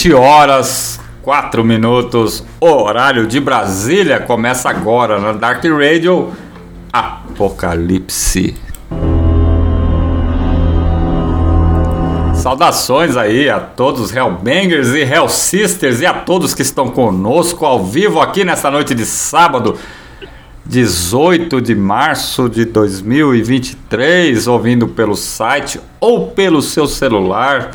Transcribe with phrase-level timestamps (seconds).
[0.00, 6.32] 20 horas 4 minutos, horário de Brasília, começa agora na Dark Radio
[6.90, 8.54] Apocalipse.
[12.34, 17.66] Saudações aí a todos os Hellbangers e Hell Sisters e a todos que estão conosco
[17.66, 19.76] ao vivo aqui nessa noite de sábado,
[20.64, 27.72] 18 de março de 2023, ouvindo pelo site ou pelo seu celular.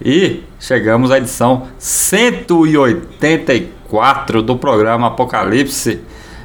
[0.00, 6.00] E chegamos à edição 184 do programa Apocalipse.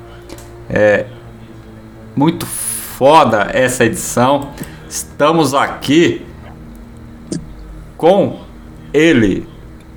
[0.74, 1.06] é
[2.16, 4.50] muito foda essa edição.
[4.88, 6.26] Estamos aqui
[7.98, 8.40] com
[8.94, 9.48] ele,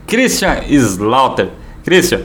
[0.07, 1.49] Christian Slaughter.
[1.85, 2.23] Christian,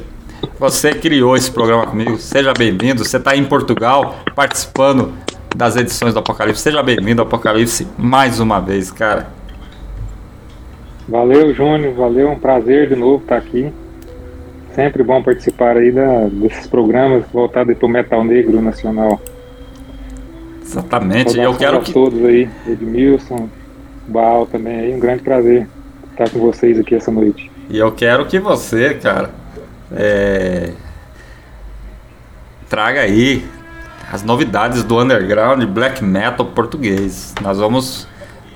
[0.60, 2.18] você criou esse programa comigo.
[2.18, 3.06] Seja bem-vindo.
[3.06, 5.14] Você está em Portugal participando
[5.56, 6.62] das edições do Apocalipse.
[6.62, 9.28] Seja bem-vindo ao Apocalipse mais uma vez, cara.
[11.08, 11.94] Valeu, Júnior.
[11.94, 13.72] Valeu, um prazer de novo estar aqui.
[14.76, 19.20] Sempre bom participar aí da, desses programas voltados para o metal negro nacional.
[20.62, 21.38] Exatamente.
[21.40, 23.50] Eu quero que todos aí, Edmilson,
[24.08, 25.68] Baal também aí, um grande prazer
[26.12, 27.50] estar com vocês aqui essa noite.
[27.70, 29.32] E eu quero que você, cara,
[29.92, 30.72] é...
[32.70, 33.46] traga aí
[34.12, 37.34] as novidades do underground black metal português.
[37.42, 38.08] Nós vamos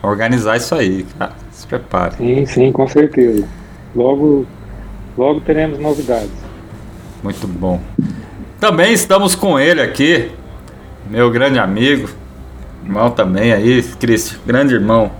[0.02, 1.34] organizar isso aí, cara.
[1.52, 2.16] Se prepare.
[2.16, 3.48] Sim, sim, com certeza.
[3.96, 4.46] Logo,
[5.18, 6.32] logo teremos novidades.
[7.22, 7.82] Muito bom.
[8.60, 10.32] Também estamos com ele aqui,
[11.10, 12.10] meu grande amigo,
[12.84, 15.12] irmão também aí, Cristian, grande irmão.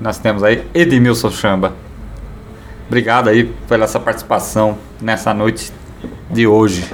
[0.00, 1.72] Nós temos aí Edmilson Chamba.
[2.86, 5.72] Obrigado aí pela essa participação nessa noite
[6.30, 6.84] de hoje.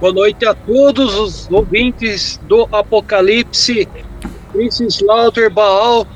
[0.00, 3.88] Boa noite a todos os ouvintes do Apocalipse.
[4.52, 6.06] Chris Slaughter Baal.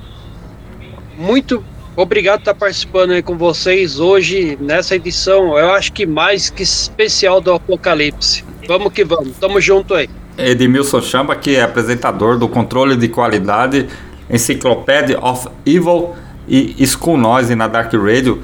[1.17, 1.65] Muito
[2.03, 5.59] obrigado por estar participando aí com vocês hoje nessa edição.
[5.59, 8.45] Eu acho que mais que especial do Apocalipse.
[8.67, 9.37] Vamos que vamos.
[9.39, 10.09] Tamo junto aí.
[10.37, 13.89] Edmilson Chamba, que é apresentador do controle de qualidade
[14.31, 16.15] Encyclopedia of Evil
[16.47, 18.43] e School Noise na Dark Radio.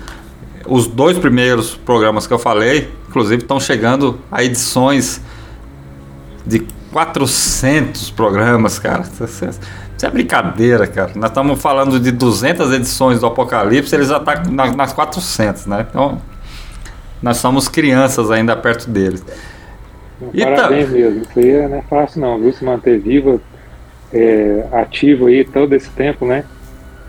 [0.67, 5.21] Os dois primeiros programas que eu falei, inclusive, estão chegando a edições
[6.45, 9.05] de 400 programas, cara.
[9.97, 11.13] Isso é brincadeira, cara.
[11.15, 15.87] Nós estamos falando de 200 edições do Apocalipse, eles já estão tá nas 400, né?
[15.89, 16.21] Então,
[17.23, 19.25] nós somos crianças ainda perto deles.
[20.21, 20.93] Parabéns tá...
[20.93, 21.23] mesmo.
[21.23, 22.53] Isso aí não é fácil, não, viu?
[22.53, 23.41] Se manter vivo,
[24.13, 26.45] é, ativo aí todo esse tempo, né?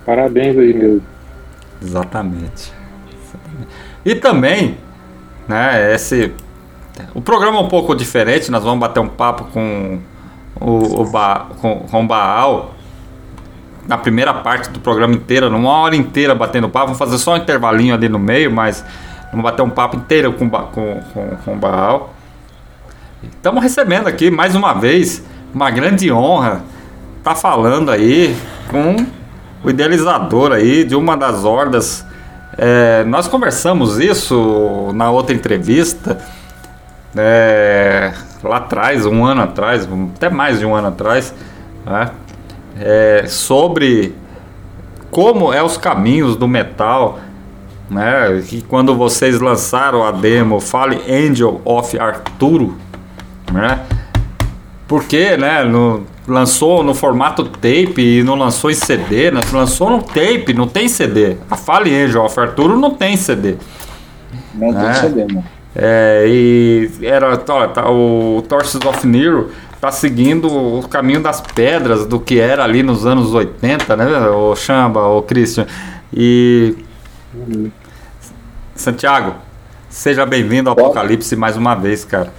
[0.06, 1.04] Parabéns aí mesmo.
[1.82, 2.72] Exatamente.
[4.06, 4.78] E também,
[5.48, 6.32] né, esse.
[7.14, 10.00] O programa é um pouco diferente, nós vamos bater um papo com
[10.62, 12.75] o, o ba, com, com o Baal
[13.88, 16.88] na primeira parte do programa inteiro, numa hora inteira batendo papo.
[16.88, 18.84] Vamos fazer só um intervalinho ali no meio, mas
[19.32, 22.14] vamos bater um papo inteiro com, com, com, com o Baal.
[23.24, 25.24] Estamos recebendo aqui mais uma vez
[25.54, 26.62] uma grande honra
[27.26, 28.38] tá falando aí
[28.70, 28.96] com
[29.64, 32.06] o idealizador aí de uma das hordas.
[32.56, 36.20] É, nós conversamos isso na outra entrevista,
[37.18, 41.34] é, lá atrás, um ano atrás, até mais de um ano atrás,
[41.84, 42.12] né,
[42.80, 44.14] é, sobre
[45.12, 47.20] como é os caminhos do metal,
[47.90, 52.78] né, que quando vocês lançaram a demo Fale Angel of Arturo,
[53.52, 53.80] né,
[54.88, 59.42] porque, né, no, lançou no formato tape e não lançou em CD, né?
[59.52, 61.38] lançou no tape, não tem CD.
[61.50, 63.56] A Fale Angel of Arturo não tem CD.
[64.54, 64.84] Não né?
[64.84, 65.46] tem CD, mano.
[65.78, 69.52] É, e era tá, tá, o Torches of Nero
[69.86, 74.30] tá seguindo o caminho das pedras do que era ali nos anos 80, né?
[74.30, 75.68] O Chamba, o Christian.
[76.12, 76.76] E
[77.36, 77.70] uhum.
[78.74, 79.36] Santiago,
[79.88, 82.34] seja bem-vindo ao Apocalipse mais uma vez, cara.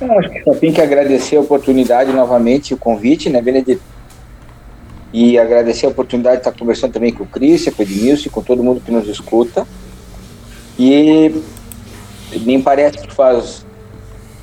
[0.00, 3.82] Eu acho que só tem que agradecer a oportunidade novamente, o convite, né, Benedito?
[5.12, 8.42] E agradecer a oportunidade de estar conversando também com o Cris, com o Edmilson, com
[8.42, 9.66] todo mundo que nos escuta.
[10.78, 11.42] E
[12.40, 13.66] nem parece que faz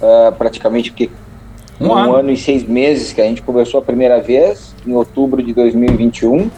[0.01, 1.10] uh, praticamente porque
[1.80, 2.16] um, um ano.
[2.16, 2.31] ano.
[2.31, 6.50] e seis meses que a gente conversou a primeira vez, em outubro de 2021.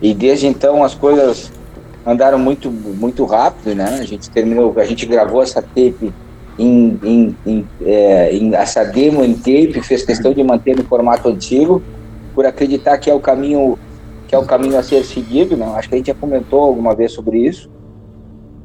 [0.00, 1.52] E desde então as coisas
[2.04, 3.98] andaram muito, muito rápido, né?
[4.00, 6.12] A gente terminou, a gente gravou essa tape
[6.58, 11.28] em, em, em, é, em essa demo em tape, fez questão de manter no formato
[11.28, 11.80] antigo,
[12.34, 13.78] por acreditar que é o caminho
[14.26, 15.66] que é o caminho a ser seguido, né?
[15.76, 17.70] Acho que a gente já comentou alguma vez sobre isso.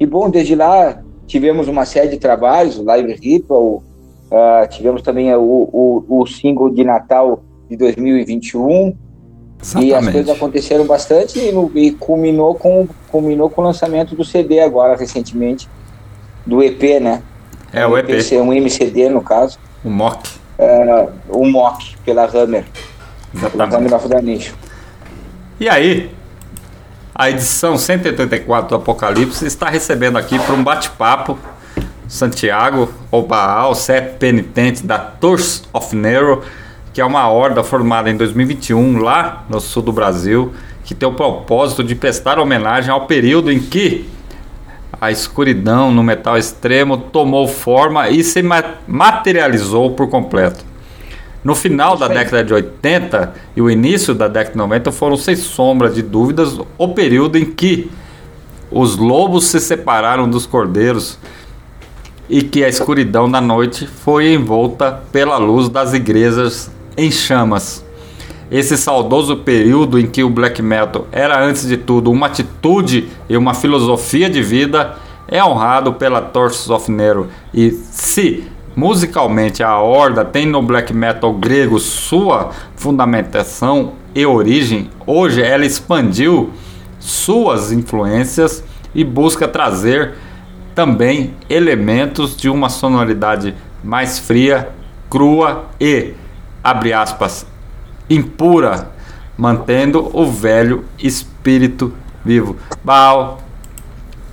[0.00, 3.84] E bom, desde lá tivemos uma série de trabalhos, o Live Ritual,
[4.32, 8.96] uh, tivemos também o, o, o, single de Natal de 2021.
[9.60, 9.88] Exatamente.
[9.88, 14.60] E as coisas aconteceram bastante e, e culminou, com, culminou com o lançamento do CD
[14.60, 15.68] agora, recentemente,
[16.46, 17.22] do EP, né?
[17.72, 18.08] É, o EP.
[18.32, 19.58] É um MCD, no caso.
[19.84, 20.30] O MOC.
[20.58, 22.64] É, o MOC, pela Hammer.
[23.34, 23.76] Exatamente.
[23.76, 24.54] Hammer of the Nation.
[25.60, 26.10] E aí,
[27.18, 31.36] a edição 184 do Apocalipse está recebendo aqui para um bate-papo
[32.06, 36.44] Santiago Obaal, CEP penitente da Tours of Nero,
[36.94, 41.12] que é uma horda formada em 2021 lá no sul do Brasil, que tem o
[41.12, 44.08] propósito de prestar homenagem ao período em que
[45.00, 48.44] a escuridão no metal extremo tomou forma e se
[48.86, 50.64] materializou por completo.
[51.44, 55.36] No final da década de 80 e o início da década de 90 foram, sem
[55.36, 57.90] sombra de dúvidas, o período em que
[58.70, 61.18] os lobos se separaram dos cordeiros
[62.28, 67.84] e que a escuridão da noite foi envolta pela luz das igrejas em chamas.
[68.50, 73.36] Esse saudoso período em que o black metal era antes de tudo uma atitude e
[73.36, 77.28] uma filosofia de vida é honrado pela Torches of Nero.
[77.52, 78.44] E se
[78.78, 86.52] musicalmente a Horda tem no black metal grego sua fundamentação e origem, hoje ela expandiu
[87.00, 88.62] suas influências
[88.94, 90.14] e busca trazer
[90.76, 94.68] também elementos de uma sonoridade mais fria,
[95.10, 96.14] crua e,
[96.62, 97.44] abre aspas,
[98.08, 98.92] impura,
[99.36, 101.92] mantendo o velho espírito
[102.24, 102.56] vivo.
[102.84, 103.40] Baal,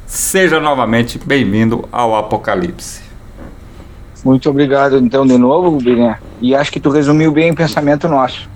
[0.06, 3.05] seja novamente bem-vindo ao Apocalipse.
[4.25, 6.17] Muito obrigado, então, de novo, Birian.
[6.41, 8.50] E acho que tu resumiu bem o pensamento nosso.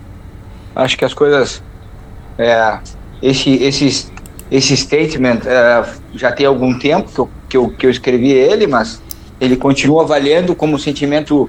[0.74, 1.62] Acho que as coisas.
[2.36, 2.76] É,
[3.22, 4.10] esse, esse,
[4.50, 5.84] esse statement é,
[6.16, 9.00] já tem algum tempo que eu, que, eu, que eu escrevi ele, mas
[9.40, 11.48] ele continua valendo como sentimento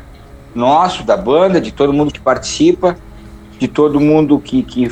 [0.54, 2.96] nosso, da banda, de todo mundo que participa,
[3.58, 4.92] de todo mundo que, que,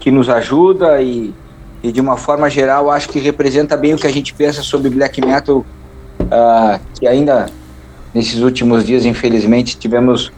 [0.00, 1.34] que nos ajuda e,
[1.82, 4.88] e de uma forma geral acho que representa bem o que a gente pensa sobre
[4.88, 7.46] black metal, uh, que ainda
[8.14, 10.32] nesses últimos dias, infelizmente, tivemos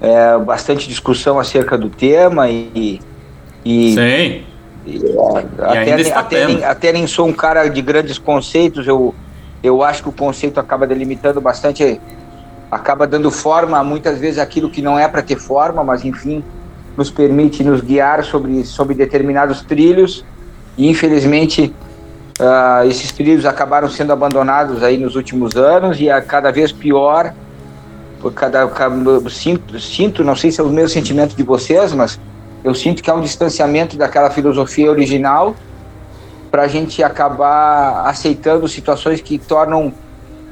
[0.00, 3.00] é, bastante discussão acerca do tema e.
[3.64, 4.44] e Sim.
[4.86, 4.96] E,
[5.60, 9.14] até, e até, nem, até nem sou um cara de grandes conceitos, eu,
[9.62, 12.00] eu acho que o conceito acaba delimitando bastante,
[12.70, 16.42] acaba dando forma muitas vezes aquilo que não é para ter forma, mas enfim,
[16.96, 20.24] nos permite nos guiar sobre, sobre determinados trilhos
[20.78, 21.74] e infelizmente
[22.40, 27.32] uh, esses trilhos acabaram sendo abandonados aí nos últimos anos e a cada vez pior
[28.20, 32.18] por cada, cada sinto, sinto, não sei se é o mesmo sentimento de vocês, mas
[32.62, 35.54] eu sinto que há um distanciamento daquela filosofia original
[36.50, 39.92] para a gente acabar aceitando situações que tornam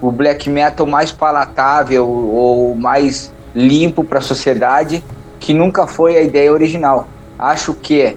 [0.01, 5.03] o black metal mais palatável ou mais limpo para a sociedade,
[5.41, 7.09] que nunca foi a ideia original.
[7.39, 8.17] Acho que,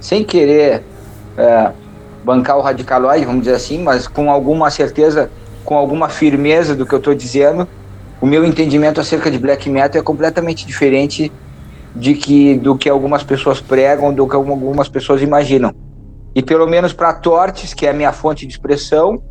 [0.00, 0.82] sem querer
[1.38, 1.70] é,
[2.26, 5.30] bancar o radicaloide, vamos dizer assim, mas com alguma certeza,
[5.64, 7.68] com alguma firmeza do que eu estou dizendo,
[8.20, 11.30] o meu entendimento acerca de black metal é completamente diferente
[11.94, 15.72] de que do que algumas pessoas pregam, do que algumas pessoas imaginam.
[16.34, 19.22] E pelo menos para Tortes, que é a minha fonte de expressão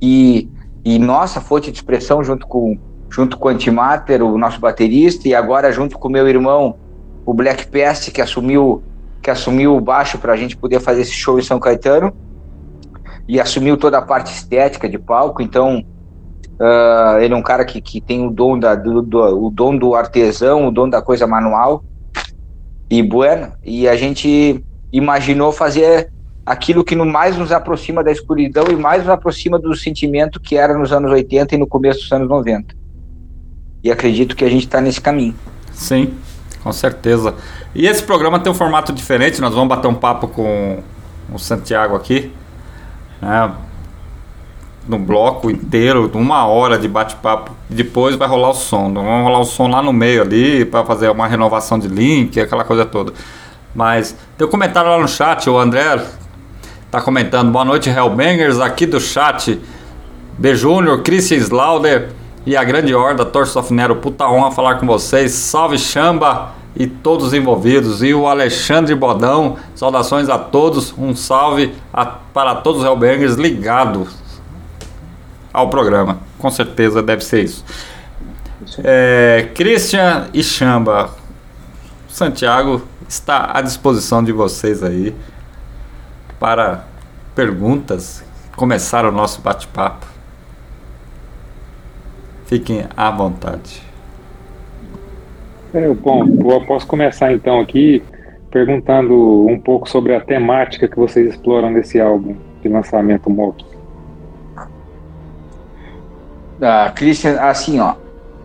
[0.00, 0.48] e,
[0.84, 2.78] e nossa fonte de expressão junto com
[3.10, 6.76] junto com o Antimater, o nosso baterista, e agora junto com meu irmão,
[7.24, 8.82] o Black Pest, que assumiu
[9.20, 12.12] que assumiu o baixo para a gente poder fazer esse show em São Caetano
[13.26, 15.42] e assumiu toda a parte estética de palco.
[15.42, 15.84] Então
[16.54, 19.76] Uh, ele é um cara que, que tem o dom, da, do, do, o dom
[19.76, 21.84] do artesão, o dom da coisa manual.
[22.88, 26.12] E bueno, e a gente imaginou fazer
[26.46, 30.56] aquilo que no mais nos aproxima da escuridão e mais nos aproxima do sentimento que
[30.56, 32.74] era nos anos 80 e no começo dos anos 90.
[33.82, 35.34] E acredito que a gente está nesse caminho.
[35.72, 36.14] Sim,
[36.62, 37.34] com certeza.
[37.74, 40.82] E esse programa tem um formato diferente, nós vamos bater um papo com
[41.32, 42.30] o Santiago aqui.
[43.24, 43.52] Né?
[44.86, 47.52] no bloco inteiro, uma hora de bate-papo.
[47.68, 48.92] Depois vai rolar o som.
[48.92, 52.64] Vamos rolar o som lá no meio ali para fazer uma renovação de link, aquela
[52.64, 53.12] coisa toda.
[53.74, 56.04] Mas tem um comentário lá no chat, o André
[56.90, 57.50] tá comentando.
[57.50, 59.60] Boa noite, Hellbangers, aqui do chat.
[60.36, 60.54] B.
[60.54, 62.10] Júnior, Christian Slauder
[62.44, 63.96] e a grande horda Torso of Nero.
[63.96, 65.32] Puta honra falar com vocês.
[65.32, 68.02] Salve Chamba e todos os envolvidos.
[68.02, 70.94] E o Alexandre Bodão, saudações a todos.
[70.96, 74.14] Um salve a, para todos os Hellbangers ligados
[75.52, 76.18] ao programa.
[76.38, 77.64] Com certeza deve ser isso.
[78.78, 81.10] É, Christian e Chamba,
[82.08, 85.14] Santiago está à disposição de vocês aí
[86.40, 86.84] para
[87.34, 88.24] perguntas.
[88.56, 90.06] Começar o nosso bate-papo.
[92.46, 93.83] Fiquem à vontade.
[96.00, 98.00] Bom, eu posso começar então aqui
[98.48, 103.66] perguntando um pouco sobre a temática que vocês exploram nesse álbum de lançamento Moto.
[106.60, 107.96] uh, Christian, assim, ó,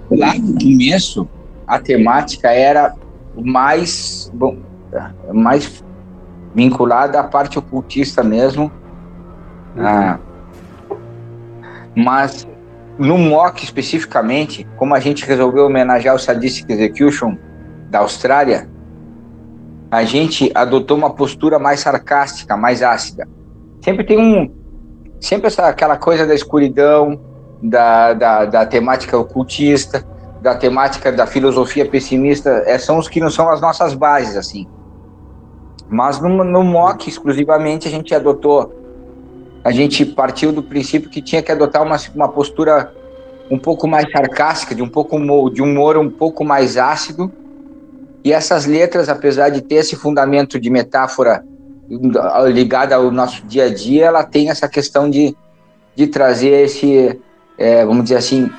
[0.09, 1.29] lá no começo,
[1.67, 2.95] a temática era
[3.35, 4.57] mais, bom,
[5.31, 5.83] mais
[6.55, 8.71] vinculada à parte ocultista mesmo.
[9.75, 10.15] Uhum.
[10.15, 10.97] Uh,
[11.95, 12.47] mas
[12.99, 17.37] no mock especificamente, como a gente resolveu homenagear o Sadistic Execution
[17.89, 18.69] da Austrália,
[19.89, 23.27] a gente adotou uma postura mais sarcástica, mais ácida.
[23.81, 24.53] Sempre tem um,
[25.19, 27.19] sempre essa aquela coisa da escuridão,
[27.63, 30.05] da, da, da temática ocultista,
[30.41, 34.67] da temática da filosofia pessimista, é, são os que não são as nossas bases, assim.
[35.89, 38.71] Mas no, no MOC, exclusivamente, a gente adotou,
[39.69, 42.91] a gente partiu do princípio que tinha que adotar uma, uma postura
[43.51, 45.19] um pouco mais sarcástica, de um pouco
[45.51, 47.31] de humor um pouco mais ácido.
[48.23, 51.45] E essas letras, apesar de ter esse fundamento de metáfora
[52.51, 55.35] ligada ao nosso dia a dia, ela tem essa questão de,
[55.95, 57.19] de trazer esse
[57.55, 58.49] é, vamos dizer assim,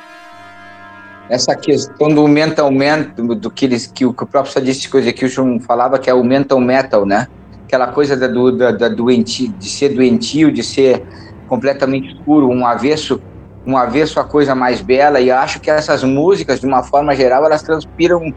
[1.29, 2.71] essa questão do mental
[3.17, 6.23] do, do que, eles, que, o, que o próprio Sadistic Execution falava, que é o
[6.23, 7.27] mental metal, né?
[7.71, 11.05] Aquela coisa da, do, da, da doenti, de ser doentio, de ser
[11.47, 13.23] completamente escuro, um avesso,
[13.65, 15.21] um avesso à coisa mais bela.
[15.21, 18.35] E acho que essas músicas, de uma forma geral, elas transpiram,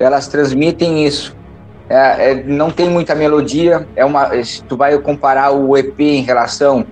[0.00, 1.36] elas transmitem isso.
[1.86, 3.86] É, é, não tem muita melodia.
[3.94, 6.86] É uma, se tu vai comparar o EP em relação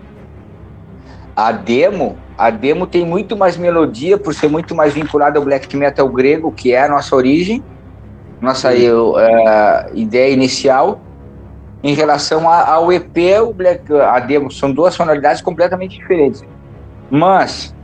[1.34, 5.74] à demo, a demo tem muito mais melodia, por ser muito mais vinculada ao black
[5.74, 7.64] metal grego, que é a nossa origem,
[8.38, 11.00] nossa uh, ideia inicial.
[11.82, 16.42] Em relação ao EP, o black, a demo são duas sonoridades completamente diferentes.
[17.10, 17.74] Mas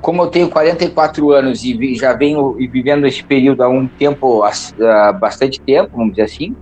[0.00, 5.12] como eu tenho 44 anos e já venho vivendo esse período há um tempo, há
[5.12, 6.56] bastante tempo, vamos dizer assim,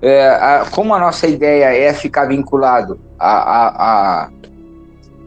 [0.00, 4.30] é, a- como a nossa ideia é ficar vinculado a, a,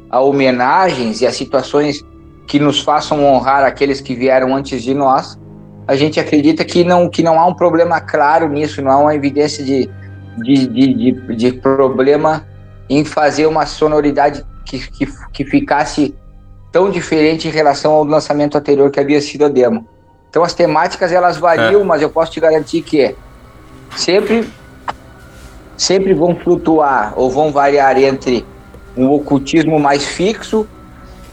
[0.10, 2.00] a homenagens e a situações
[2.48, 5.38] que nos façam honrar aqueles que vieram antes de nós,
[5.88, 9.16] a gente acredita que não, que não há um problema claro nisso, não há uma
[9.16, 9.90] evidência de,
[10.38, 12.46] de, de, de, de problema
[12.90, 16.16] em fazer uma sonoridade que, que, que ficasse
[16.72, 19.88] tão diferente em relação ao lançamento anterior que havia sido a demo.
[20.30, 23.16] Então as temáticas elas variam, mas eu posso te garantir que
[23.96, 24.50] sempre
[25.78, 28.46] sempre vão flutuar ou vão variar entre
[28.96, 30.68] um ocultismo mais fixo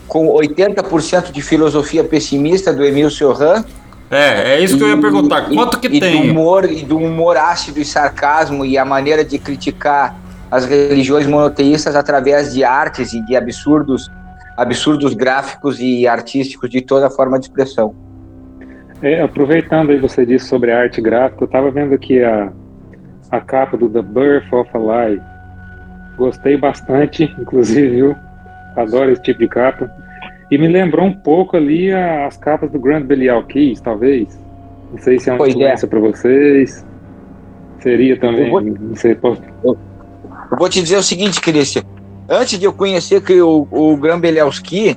[0.08, 3.64] com 80% de filosofia pessimista do Emile Cioran
[4.12, 5.50] É, é isso que eu ia e- perguntar.
[5.50, 6.26] e- Quanto que e tem?
[6.26, 10.14] Do humor, e do humor ácido e sarcasmo e a maneira de criticar
[10.50, 14.10] as religiões monoteístas através de artes e de absurdos,
[14.54, 17.94] absurdos gráficos e artísticos de toda forma de expressão.
[19.00, 22.52] É, aproveitando aí você disse sobre a arte gráfica, eu estava vendo aqui a,
[23.30, 25.22] a capa do The Birth of a Lie.
[26.18, 28.16] Gostei bastante, inclusive, viu?
[28.76, 29.90] Adoro esse tipo de capa.
[30.52, 34.38] E me lembrou um pouco ali as capas do Grand Belial Keys, talvez.
[34.92, 35.56] Não sei se é uma Pois é.
[35.56, 36.84] influência para vocês.
[37.80, 38.44] Seria também.
[38.44, 39.40] Eu vou- Não sei, posso...
[39.64, 39.78] Eu
[40.58, 41.82] vou te dizer o seguinte, Cristian.
[42.28, 44.94] Antes de eu conhecer que o, o Grambelowski,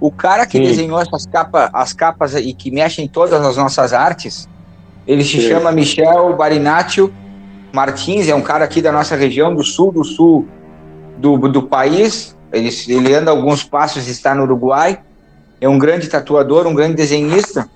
[0.00, 0.62] o cara que Sim.
[0.62, 4.48] desenhou essas capas, as capas e que mexe em todas as nossas artes,
[5.04, 5.48] ele se Sim.
[5.48, 7.12] chama Michel Barinaccio
[7.72, 10.46] Martins, é um cara aqui da nossa região, do sul do sul
[11.18, 12.36] do, do país.
[12.52, 15.00] Ele, ele anda alguns passos está no Uruguai.
[15.60, 17.68] É um grande tatuador, um grande desenhista.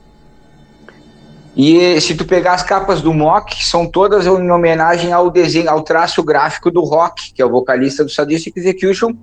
[1.56, 5.82] E se tu pegar as capas do Mock, são todas em homenagem ao desenho, ao
[5.82, 9.14] traço gráfico do Rock, que é o vocalista do Sadistic Execution,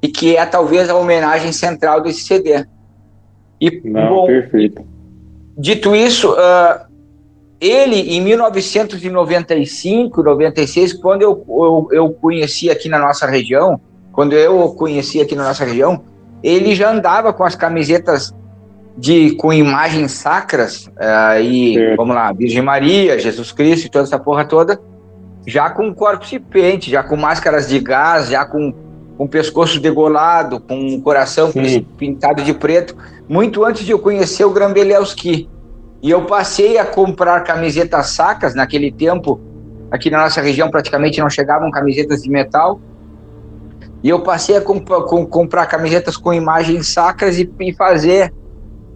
[0.00, 2.64] e que é talvez a homenagem central desse CD.
[3.60, 4.86] E, Não, bom, perfeito.
[5.58, 6.86] Dito isso, ah,
[7.60, 13.80] ele em 1995, 96, quando eu, eu, eu conheci aqui na nossa região,
[14.12, 16.04] quando eu o conheci aqui na nossa região,
[16.42, 18.32] ele já andava com as camisetas
[18.96, 21.96] de com imagens sacras ah, e Certo.
[21.96, 24.78] vamos lá, Virgem Maria, Jesus Cristo e toda essa porra toda,
[25.46, 28.72] já com corpo pente, já com máscaras de gás, já com
[29.16, 31.86] com pescoço degolado, com um coração Sim.
[31.96, 32.96] pintado de preto,
[33.28, 35.48] muito antes de eu conhecer o Grambelewski.
[36.02, 39.40] E eu passei a comprar camisetas sacas naquele tempo.
[39.90, 42.80] Aqui na nossa região praticamente não chegavam camisetas de metal.
[44.02, 48.32] E eu passei a comp com- comprar camisetas com imagens sacras e, e fazer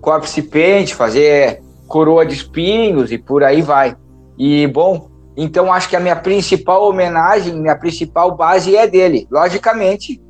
[0.01, 3.97] corpse paint, fazer coroa de espinhos e por aí vai.
[4.39, 9.27] E bom, então acho que a minha principal homenagem, minha principal base é dele.
[9.31, 10.21] Logicamente,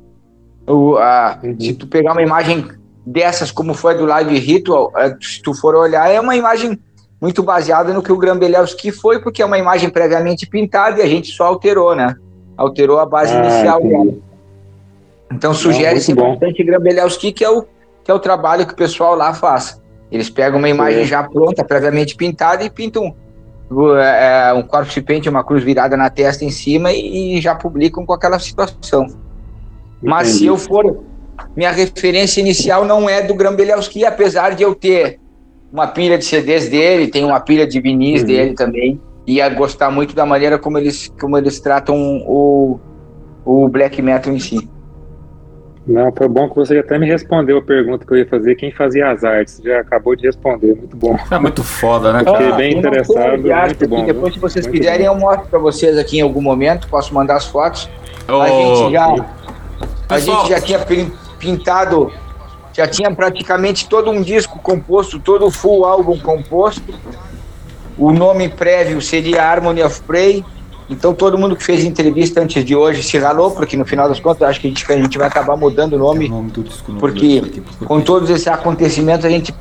[0.67, 1.59] o, a, Uhum.
[1.59, 2.67] se tu pegar uma imagem
[3.05, 6.77] dessas, como foi do Live Ritual, eh, se tu for olhar, é uma imagem
[7.21, 11.07] muito baseada no que o Grambelewski foi, porque é uma imagem previamente pintada e a
[11.07, 12.13] gente só alterou, né?
[12.55, 13.93] Alterou a base Ah, inicial entendi.
[13.95, 14.26] dela.
[15.31, 17.65] Então sugere-se bastante Grambelewski, que é o
[18.03, 19.81] que é o trabalho que o pessoal lá faz.
[20.09, 21.07] Eles pegam uma imagem Sim.
[21.09, 23.13] já pronta, previamente pintada e pintam
[23.99, 28.05] é, um corpse paint, uma cruz virada na testa em cima e, e já publicam
[28.05, 29.07] com aquela situação.
[30.01, 30.39] Mas Entendi.
[30.39, 31.03] se eu for.
[31.55, 35.19] Minha referência inicial não é do Grambelowski, apesar de eu ter
[35.71, 38.27] uma pilha de CDs dele, tem uma pilha de vinis Uhum.
[38.27, 42.79] dele também, e a gostar muito da maneira como eles, como eles tratam o,
[43.45, 44.67] o black metal em si.
[45.87, 48.73] Não, foi bom que você até me respondeu a pergunta que eu ia fazer, quem
[48.73, 49.61] fazia as artes.
[49.63, 51.17] Já acabou de responder, muito bom.
[51.31, 52.19] É muito foda, né?
[52.19, 52.55] Fiquei cara?
[52.55, 55.97] bem interessado, de arte muito bom, Depois, se vocês Muito quiserem, eu mostro para vocês
[55.97, 57.89] aqui em algum momento, posso mandar as fotos.
[58.27, 60.39] A Ô, gente já, a Pessoal.
[60.41, 62.11] gente já tinha pin- pintado,
[62.73, 66.93] já tinha praticamente todo um disco composto, todo o full álbum composto.
[67.97, 70.43] O nome prévio seria Harmony of Prey.
[70.89, 74.19] Então todo mundo que fez entrevista antes de hoje se ralou, porque no final das
[74.19, 76.51] contas acho que a gente, a gente vai acabar mudando o nome, novo
[76.99, 77.41] porque
[77.85, 79.53] com todos esses acontecimentos a gente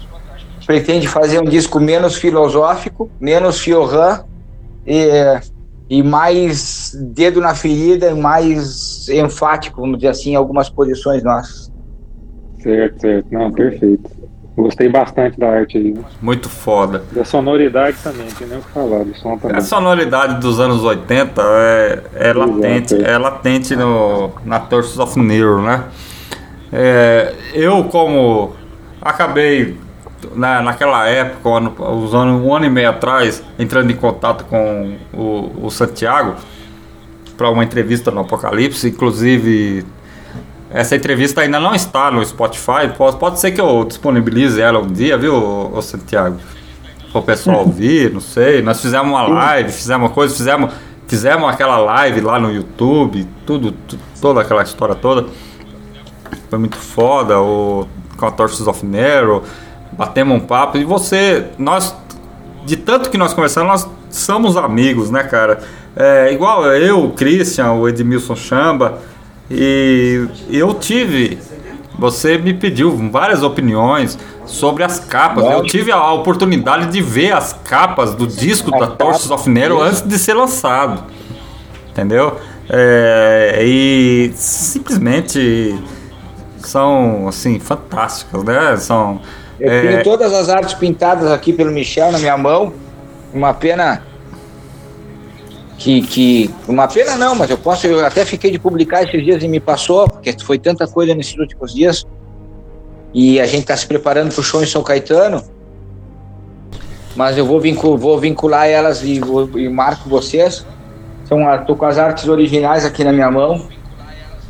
[0.67, 4.25] pretende fazer um disco menos filosófico, menos Fioran
[4.87, 5.09] e,
[5.89, 11.73] e mais dedo na ferida e mais enfático, vamos dizer assim, em algumas posições nossas.
[12.61, 13.27] Certo, certo.
[13.33, 14.11] Não, perfeito.
[14.57, 15.93] Gostei bastante da arte aí.
[15.93, 16.03] né?
[16.23, 17.05] Muito foda.
[17.13, 19.59] Da sonoridade também, tem nem o que falar, do som também.
[19.59, 23.11] A sonoridade dos anos 80 é, é latente, Exato.
[23.11, 25.85] é latente no, na Torsos of Nero, né?
[26.73, 28.55] É, eu, como
[29.01, 29.77] acabei
[30.35, 34.97] na, naquela época, um ano, usando um ano e meio atrás, entrando em contato com
[35.13, 36.35] o, o Santiago
[37.37, 39.85] para uma entrevista no Apocalipse, inclusive
[40.71, 42.89] Essa entrevista ainda não está no Spotify.
[42.97, 46.39] Pode, pode ser que eu disponibilize ela um dia, viu, ô, Santiago?
[47.13, 48.63] Para o pessoal ouvir, não sei.
[48.63, 50.73] Nós fizemos uma live, fizemos uma coisa, fizemos,
[51.07, 55.27] fizemos aquela live lá no YouTube, tudo, tudo toda aquela história toda.
[56.51, 59.43] Foi muito foda, o, com a Torches of Nero,
[59.93, 60.79] batemos um papo.
[60.79, 61.95] E você, nós,
[62.65, 65.61] de tanto que nós conversamos, nós somos amigos, né, cara?
[65.95, 68.99] É, igual eu, o Christian, o Edmilson Chamba,
[69.51, 71.39] e eu tive.
[71.99, 75.45] Você me pediu várias opiniões sobre as capas.
[75.47, 80.03] Eu tive a oportunidade de ver as capas do disco da Torches of Nero antes
[80.03, 81.05] de ser lançado.
[81.91, 82.39] Entendeu?
[82.69, 85.79] É, e simplesmente
[86.59, 88.77] são assim fantásticas, né?
[88.77, 89.21] São
[89.59, 92.75] Eu é, tenho todas as artes pintadas aqui pelo Michel na minha mão.
[93.33, 94.03] Uma pena
[95.79, 99.43] que, que uma pena não, mas eu posso, eu até fiquei de publicar esses dias
[99.43, 102.05] e me passou, porque foi tanta coisa nesses últimos dias.
[103.13, 105.43] E a gente está se preparando para o show em São Caetano.
[107.15, 110.67] Mas eu vou, vincul, vou vincular elas e, vou, e marco vocês.
[111.25, 113.69] São, tô com as artes originais aqui na minha mão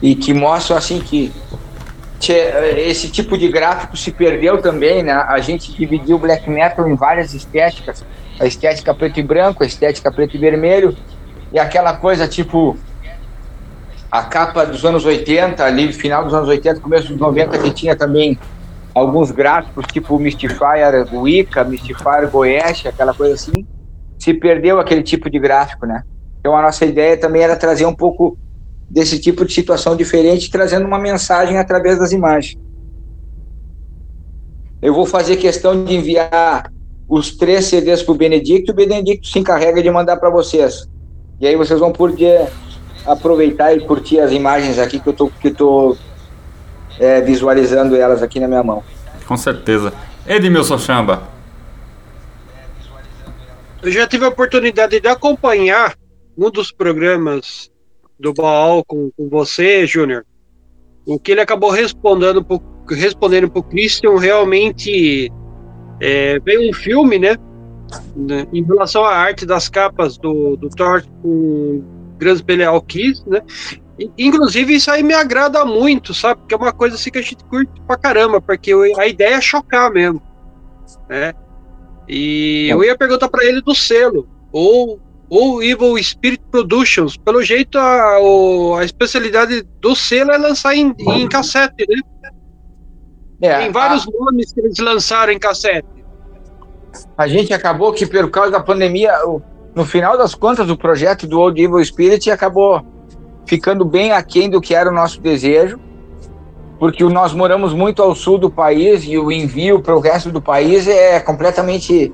[0.02, 1.32] e que mostram assim que
[2.76, 5.12] esse tipo de gráfico se perdeu também, né?
[5.12, 8.04] A gente dividiu o black metal em várias estéticas,
[8.40, 10.96] a estética preto e branco, a estética preto e vermelho
[11.52, 12.76] e aquela coisa tipo
[14.10, 17.96] a capa dos anos 80, ali final dos anos 80, começo dos 90 que tinha
[17.96, 18.38] também
[18.94, 23.66] alguns gráficos tipo Mystifier Wicca, Mystifier Goesh, aquela coisa assim,
[24.18, 26.02] se perdeu aquele tipo de gráfico, né?
[26.40, 28.38] Então a nossa ideia também era trazer um pouco
[28.88, 32.58] desse tipo de situação diferente, trazendo uma mensagem através das imagens.
[34.80, 36.72] Eu vou fazer questão de enviar
[37.08, 40.88] os três CDs para o Benedicto, o Benedicto se encarrega de mandar para vocês.
[41.40, 42.48] E aí vocês vão poder
[43.04, 45.96] aproveitar e curtir as imagens aqui que eu tô, que eu tô
[46.98, 48.82] é, visualizando elas aqui na minha mão.
[49.26, 49.92] Com certeza.
[50.26, 51.22] Edmilson Chamba.
[53.82, 55.94] Eu já tive a oportunidade de acompanhar
[56.36, 57.70] um dos programas
[58.18, 60.24] do Baal com, com você, Júnior.
[61.06, 65.30] O que ele acabou respondendo pro, respondendo para o Christian realmente
[66.00, 67.36] é, veio um filme, né?
[68.14, 71.82] Né, Em relação à arte das capas do, do Thor com
[72.18, 73.40] Grandes Belial Kiss, né?
[74.18, 76.40] Inclusive, isso aí me agrada muito, sabe?
[76.40, 79.36] Porque é uma coisa assim que a gente curte pra caramba, porque eu- a ideia
[79.36, 80.20] é chocar mesmo,
[81.08, 81.32] né?
[82.08, 87.16] E eu ia perguntar pra ele do selo, ou, ou Evil Spirit Productions.
[87.16, 92.00] Pelo jeito, a, o- a especialidade do selo é lançar em, em cassete, né?
[93.42, 95.86] É, Tem vários nomes que eles lançaram em cassete.
[97.16, 99.12] A, gente acabou que, por causa da pandemia,
[99.74, 102.84] no final das contas, o projeto do Old Evil Spirit acabou
[103.46, 105.78] ficando bem aquém do que era o nosso desejo,
[106.78, 110.42] porque nós moramos muito ao sul do país e o envio para o resto do
[110.42, 112.12] país é completamente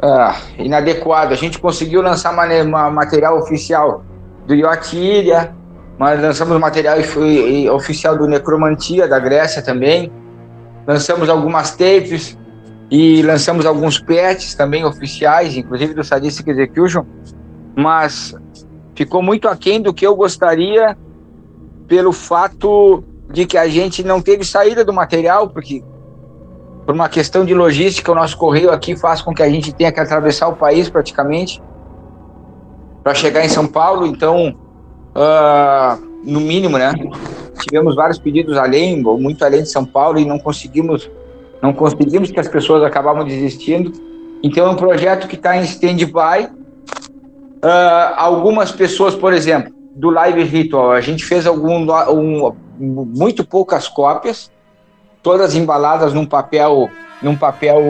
[0.00, 1.32] ah, inadequado.
[1.32, 4.04] A gente conseguiu lançar material oficial
[4.46, 5.54] do Iotilha,
[5.98, 6.98] mas lançamos material
[7.74, 10.12] oficial do Necromantia, da Grécia também.
[10.86, 12.38] Lançamos algumas tapes
[12.90, 17.04] e lançamos alguns patches também oficiais, inclusive do Sadistic Execution,
[17.74, 18.34] mas
[18.94, 20.96] ficou muito aquém do que eu gostaria
[21.88, 25.82] pelo fato de que a gente não teve saída do material, porque
[26.84, 29.90] por uma questão de logística, o nosso correio aqui faz com que a gente tenha
[29.90, 31.60] que atravessar o país praticamente
[33.02, 34.06] para chegar em São Paulo.
[34.06, 34.56] Então,
[35.12, 36.92] ah, no mínimo, né?
[37.60, 41.10] Tivemos vários pedidos além, ou muito além de São Paulo, e não conseguimos,
[41.62, 43.92] não conseguimos que as pessoas acabavam desistindo.
[44.42, 46.48] Então, é um projeto que está em stand-by.
[47.62, 53.88] Ah, algumas pessoas, por exemplo, do Live Ritual, a gente fez algum, um, muito poucas
[53.88, 54.50] cópias,
[55.22, 56.90] todas embaladas num papel,
[57.22, 57.80] num papel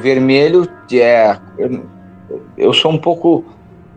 [0.00, 0.68] vermelho.
[0.92, 1.84] É, eu,
[2.56, 3.44] eu sou um pouco,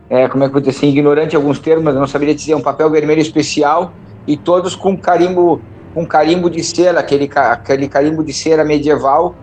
[0.10, 2.34] é, como é que eu vou dizer assim, ignorante em alguns termos, eu não saberia
[2.34, 3.94] dizer um papel vermelho especial
[4.26, 5.62] e todos com carimbo,
[5.94, 9.36] com carimbo de cera, aquele, aquele carimbo de cera medieval.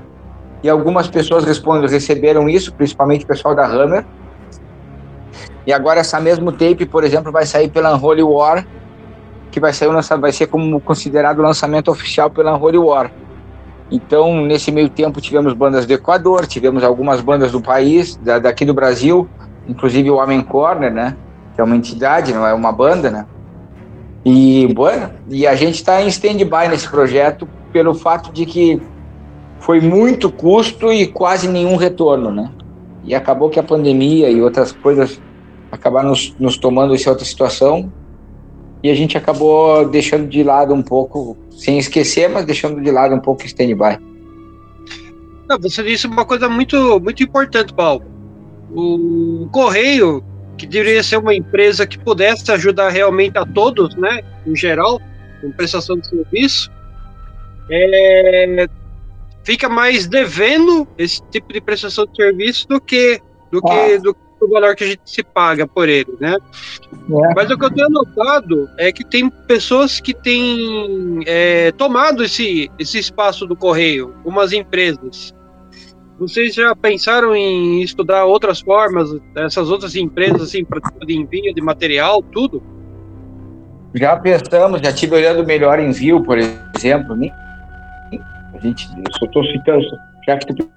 [0.63, 4.05] E algumas pessoas respondem, receberam isso, principalmente o pessoal da Hammer.
[5.67, 8.67] E agora essa mesmo tape, por exemplo, vai sair pela Unholy War,
[9.51, 13.11] que vai, sair vai ser como considerado o lançamento oficial pela Unholy War.
[13.91, 18.65] Então, nesse meio tempo, tivemos bandas do Equador, tivemos algumas bandas do país, da- daqui
[18.65, 19.29] do Brasil,
[19.69, 21.17] inclusive o Homem Corner, né?
[21.55, 23.27] Que é uma entidade, não é uma banda, né?
[24.29, 28.83] E, bueno, e a gente está em stand-by nesse projeto pelo fato de que
[29.61, 32.51] foi muito custo e quase nenhum retorno, né?
[33.05, 35.23] E acabou que a pandemia e outras coisas
[35.71, 37.93] acabaram nos, nos tomando essa outra situação.
[38.83, 43.15] e a gente acabou deixando de lado um pouco, sem esquecer, mas deixando de lado
[43.15, 43.97] um pouco o stand-by.
[45.61, 48.03] Você disse uma coisa muito, muito importante, Paulo.
[48.75, 50.21] O Correio,
[50.57, 55.01] que deveria ser uma empresa que pudesse ajudar realmente a todos, né, em geral,
[55.41, 56.71] com prestação de serviço,
[57.71, 58.67] é,
[59.45, 63.99] fica mais devendo esse tipo de prestação de serviço do que do que, Ah.
[63.99, 64.17] do
[64.49, 66.37] valor que a gente se paga por ele, né?
[66.93, 67.35] É.
[67.35, 72.71] Mas o que eu tenho notado é que tem pessoas que têm é, tomado esse,
[72.79, 75.35] esse espaço do correio, umas empresas.
[76.19, 81.55] Vocês já pensaram em estudar outras formas, essas outras empresas, assim, para tipo de envio
[81.55, 82.63] de material, tudo?
[83.95, 87.31] Já pensamos, já tive olhando melhor envio, por exemplo, nem
[88.55, 89.85] a gente, eu só estou citando,
[90.27, 90.71] já que tu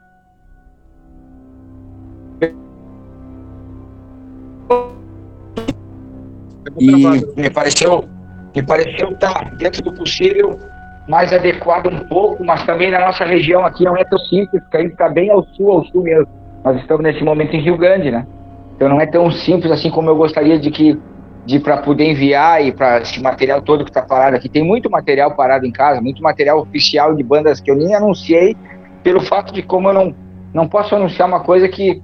[6.79, 6.91] e
[7.35, 8.07] me pareceu
[8.55, 10.59] me pareceu estar dentro do possível
[11.09, 14.77] mais adequado um pouco, mas também na nossa região aqui não é tão simples, porque
[14.77, 16.27] a gente está bem ao sul, ao sul mesmo.
[16.63, 18.27] Nós estamos nesse momento em Rio Grande, né?
[18.75, 20.99] Então não é tão simples assim como eu gostaria de que
[21.47, 24.47] de para poder enviar e para esse material todo que está parado aqui.
[24.47, 28.55] Tem muito material parado em casa, muito material oficial de bandas que eu nem anunciei
[29.01, 30.15] pelo fato de como eu não
[30.53, 32.03] não posso anunciar uma coisa que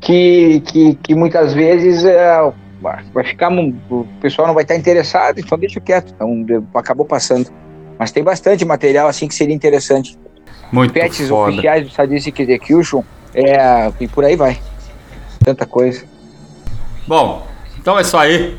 [0.00, 2.52] que, que, que muitas vezes é,
[3.12, 6.14] vai ficar o pessoal não vai estar interessado, então deixa quieto.
[6.14, 7.63] Então acabou passando.
[7.98, 10.18] Mas tem bastante material assim que seria interessante.
[10.72, 11.52] Muito Patches foda.
[11.52, 13.02] oficiais do Sadistic Execution
[13.34, 14.58] é, e por aí vai.
[15.44, 16.04] Tanta coisa.
[17.06, 17.46] Bom,
[17.78, 18.58] então é isso aí.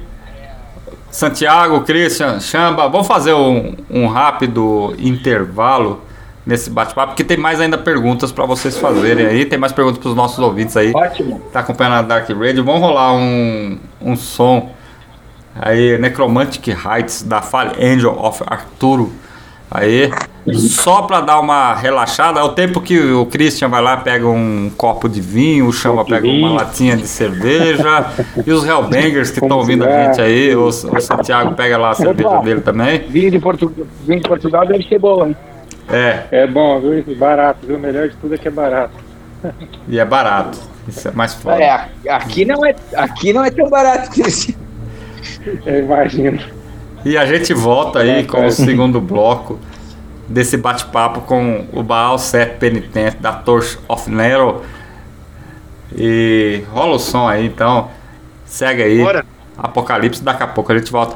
[1.10, 6.02] Santiago, Christian, Chamba, vamos fazer um, um rápido intervalo
[6.46, 10.10] nesse bate-papo, porque tem mais ainda perguntas para vocês fazerem aí, tem mais perguntas para
[10.10, 10.92] os nossos ouvintes aí.
[10.94, 11.42] Ótimo.
[11.52, 14.70] Tá acompanhando a Dark Radio, vamos rolar um, um som
[15.60, 19.12] aí, Necromantic Heights da Fale Angel of Arturo.
[19.70, 20.12] Aí,
[20.54, 24.72] só pra dar uma relaxada, é o tempo que o Christian vai lá, pega um
[24.78, 28.06] copo de vinho, o de pega uma latinha de cerveja,
[28.46, 31.96] e os Hellbangers que estão ouvindo a gente aí, o, o Santiago pega lá a
[31.96, 33.00] cerveja dele também.
[33.10, 33.72] Vinho de, Portu...
[34.06, 35.36] Vinho de Portugal deve ser bom, hein?
[35.90, 37.04] É, É bom, viu?
[37.16, 37.76] Barato, viu?
[37.76, 38.94] O melhor de tudo é que é barato.
[39.88, 40.60] e é barato.
[40.88, 41.62] Isso é mais foda.
[41.62, 44.56] É, aqui não é, aqui não é tão barato que esse.
[45.66, 46.40] Eu imagino.
[47.06, 49.60] E a gente volta aí com o segundo bloco
[50.28, 54.64] desse bate-papo com o Baal 7 Penitente da Torch of Nero.
[55.96, 57.90] E rola o som aí, então.
[58.44, 59.04] Segue aí.
[59.04, 59.24] Bora.
[59.56, 61.16] Apocalipse, daqui a pouco a gente volta.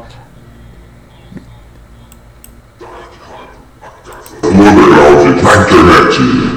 [4.43, 6.48] Underground na internet.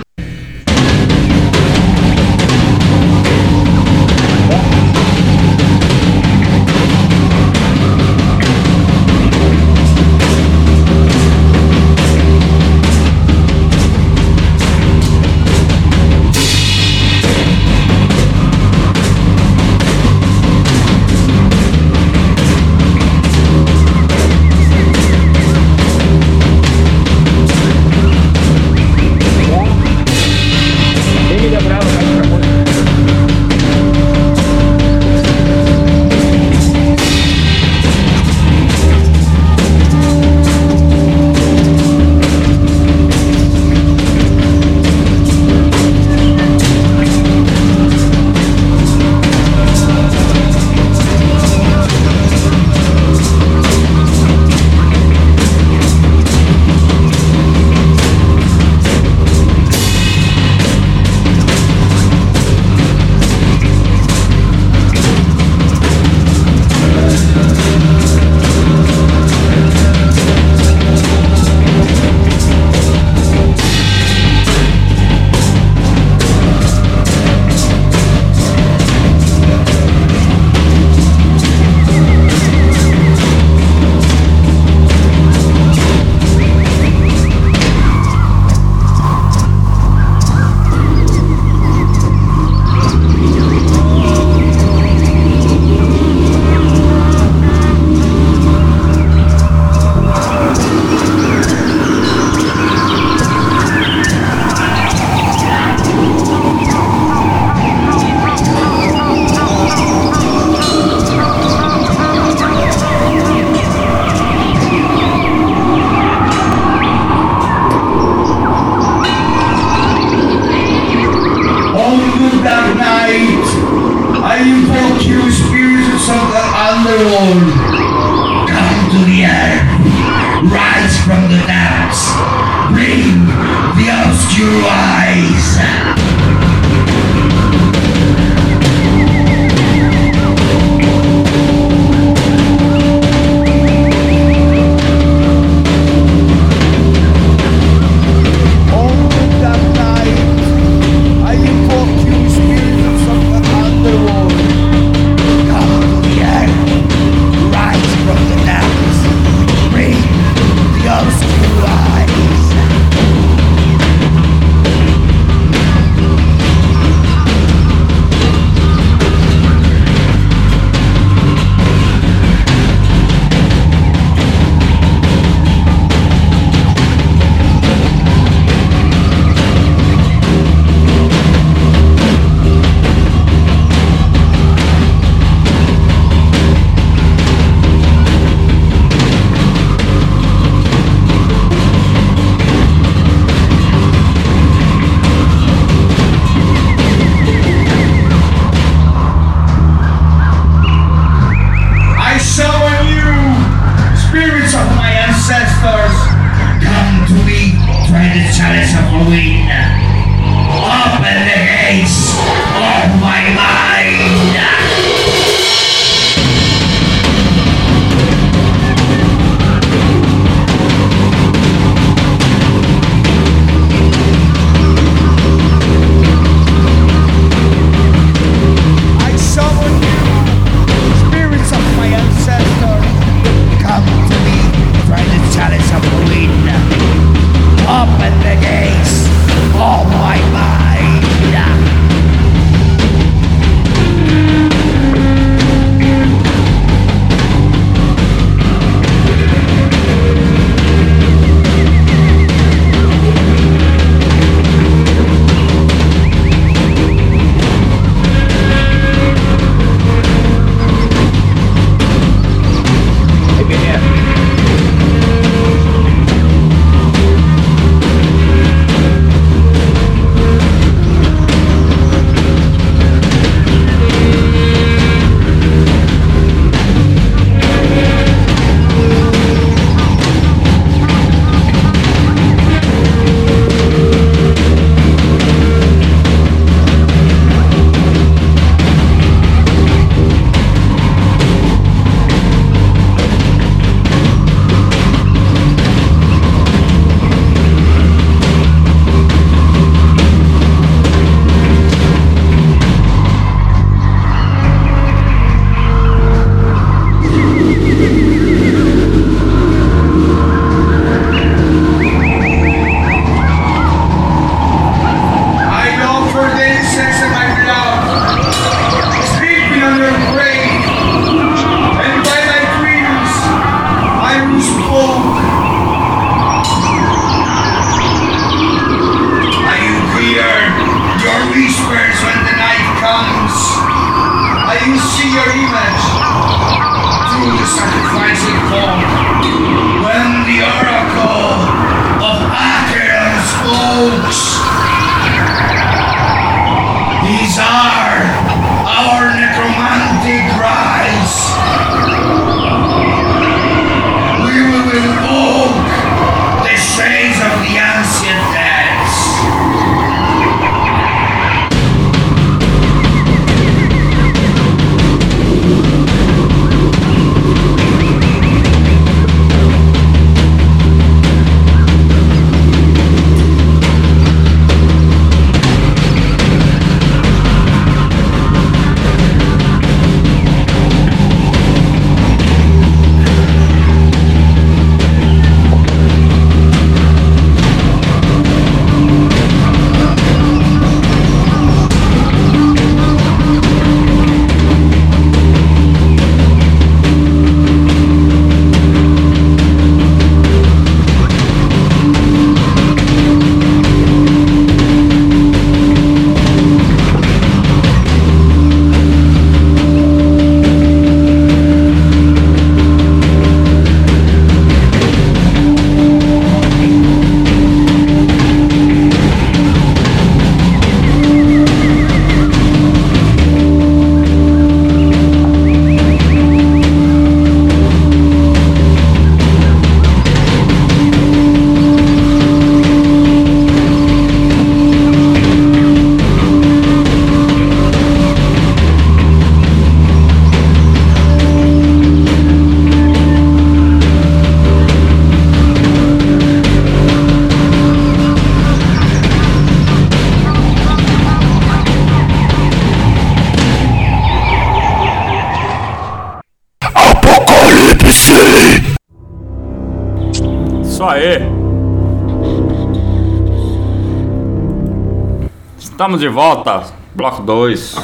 [465.82, 466.62] Estamos de volta,
[466.94, 467.74] bloco 2.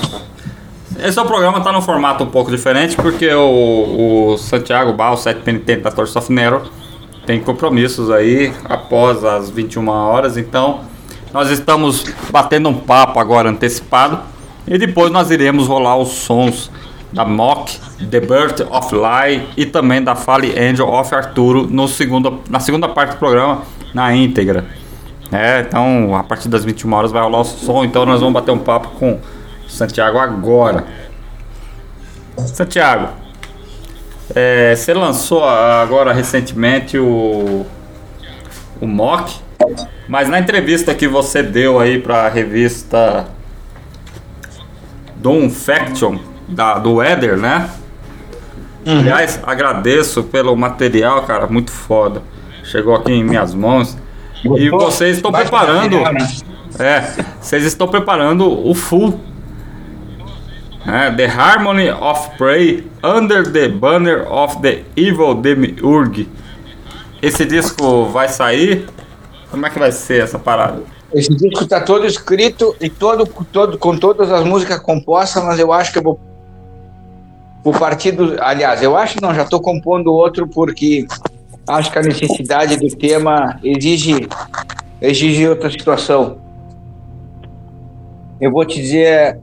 [1.00, 5.16] Esse é o programa, tá num formato um pouco diferente, porque o, o Santiago Bal,
[5.16, 6.62] sete penitente da Torre of Nero,
[7.26, 10.82] tem compromissos aí após as 21 horas, então
[11.32, 14.20] nós estamos batendo um papo agora antecipado
[14.68, 16.70] e depois nós iremos rolar os sons
[17.12, 22.42] da Mock, The Birth of Lie e também da Fale Angel of Arturo no segundo,
[22.48, 24.66] na segunda parte do programa, na íntegra.
[25.30, 28.50] É, então a partir das 21 horas vai rolar o som, então nós vamos bater
[28.50, 29.18] um papo com
[29.68, 30.84] Santiago agora.
[32.46, 33.08] Santiago,
[34.34, 37.66] é, você lançou agora recentemente o,
[38.80, 39.38] o Mock,
[40.08, 43.26] mas na entrevista que você deu aí para a revista
[45.16, 46.18] Doom Faction
[46.48, 47.68] da, do Éder, né?
[48.86, 49.00] Uhum.
[49.00, 52.22] Aliás, agradeço pelo material, cara, muito foda.
[52.64, 53.96] Chegou aqui em minhas mãos.
[54.44, 56.00] E vocês estão preparando.
[56.00, 56.28] né?
[56.78, 59.18] É, vocês estão preparando o full.
[60.86, 61.12] né?
[61.16, 66.28] the Harmony of Prey Under the Banner of the Evil Demiurge.
[67.20, 68.86] Esse disco vai sair?
[69.50, 70.82] Como é que vai ser essa parada?
[71.12, 75.72] Esse disco está todo escrito e todo, todo, com todas as músicas compostas, mas eu
[75.72, 76.20] acho que eu vou,
[77.64, 78.36] vou partir do.
[78.42, 81.06] Aliás, eu acho não, já estou compondo outro porque
[81.68, 84.26] acho que a necessidade do tema exige,
[85.00, 86.38] exige outra situação.
[88.40, 89.38] Eu vou te dizer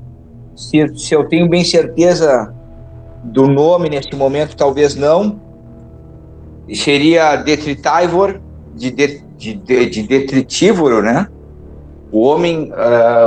[0.56, 2.54] se, se eu tenho bem certeza
[3.24, 5.40] do nome nesse momento, talvez não.
[6.74, 8.40] Seria Detritivor,
[8.76, 11.28] de, de, de, de, de detritívoro, né?
[12.12, 12.72] o homem,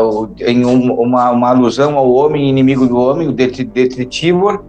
[0.00, 4.64] o- em um- uma, uma alusão ao homem inimigo do homem, o det- Detritivor,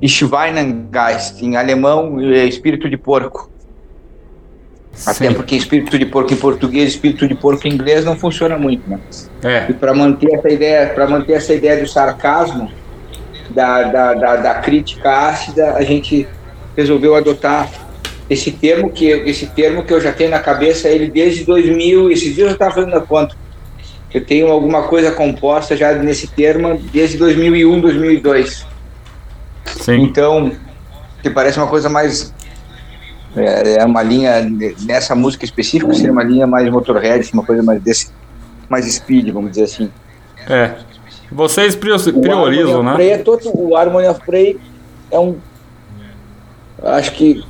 [0.00, 3.50] e Schweinengeist, em alemão, é espírito de porco.
[5.06, 5.34] Até Sim.
[5.34, 8.98] porque espírito de porco em português, espírito de porco em inglês não funciona muito, né?
[9.42, 12.70] É, E para manter essa ideia, para manter essa ideia do sarcasmo,
[13.50, 16.26] da, da, da, da crítica ácida, a gente
[16.76, 17.68] resolveu adotar
[18.28, 22.10] esse termo que esse termo que eu já tenho na cabeça ele desde 2000.
[22.10, 23.36] Esses dias eu estava fazendo a conta.
[24.12, 28.66] Eu tenho alguma coisa composta já nesse termo desde 2001, 2002.
[29.66, 30.02] sim.
[30.02, 30.52] Então,
[31.20, 32.32] que parece uma coisa mais
[33.36, 34.40] é, é uma linha
[34.86, 38.10] nessa música específica seria uma linha mais Motorhead, uma coisa mais desse
[38.68, 39.90] mais speed, vamos dizer assim.
[40.48, 40.72] É.
[41.30, 42.94] Vocês priorizam, né?
[42.94, 44.58] Prey é todo, o Harmony of Prey
[45.10, 45.36] é um.
[46.82, 47.42] Acho que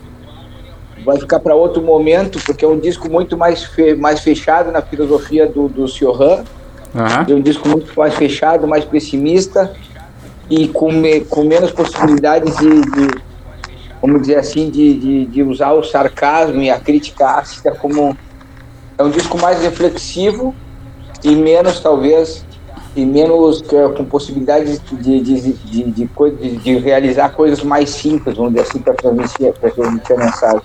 [1.04, 4.80] vai ficar para outro momento, porque é um disco muito mais, fe- mais fechado na
[4.80, 6.44] filosofia do, do Siohan.
[6.94, 7.26] Aham.
[7.28, 9.72] É um disco muito mais fechado, mais pessimista
[10.48, 13.08] e com, me- com menos possibilidades de, de,
[14.04, 18.14] vamos dizer assim, de, de, de usar o sarcasmo e a crítica ácida como.
[18.98, 20.54] É um disco mais reflexivo
[21.24, 22.44] e menos, talvez,
[22.94, 28.36] e menos eh, com possibilidades de, de, de, de, de, de realizar coisas mais simples,
[28.36, 30.62] vamos dizer assim, para transmitir, pra transmitir a mensagem.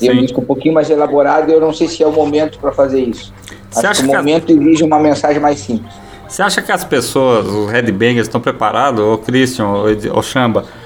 [0.00, 2.12] E é um disco um pouquinho mais elaborado e eu não sei se é o
[2.12, 3.30] momento para fazer isso.
[3.70, 5.92] Você acha que o que momento exige uma mensagem mais simples.
[6.26, 9.66] Você acha que as pessoas, os headbangers, estão preparados, ô Christian,
[10.14, 10.79] ô Chamba, é,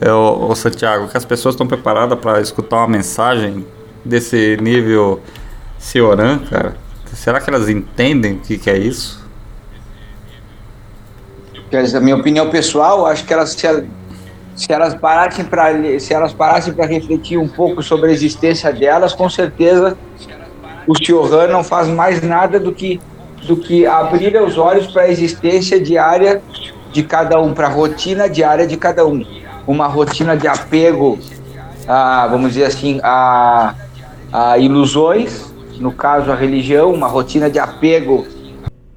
[0.00, 3.66] ô, ô Santiago, que as pessoas estão preparadas para escutar uma mensagem
[4.04, 5.20] desse nível
[5.78, 6.76] Cioran, cara?
[7.12, 9.22] Será que elas entendem o que, que é isso?
[11.94, 13.86] A minha opinião pessoal, acho que elas se, el-
[14.54, 19.14] se elas parassem para se elas parassem para refletir um pouco sobre a existência delas,
[19.14, 19.96] com certeza
[20.86, 23.00] o Chiohan não faz mais nada do que
[23.46, 26.42] do que abrir os olhos para a existência diária
[26.92, 29.24] de cada um, para a rotina diária de cada um,
[29.66, 31.18] uma rotina de apego,
[31.86, 33.74] a, vamos dizer assim, a,
[34.32, 38.26] a ilusões, no caso a religião, uma rotina de apego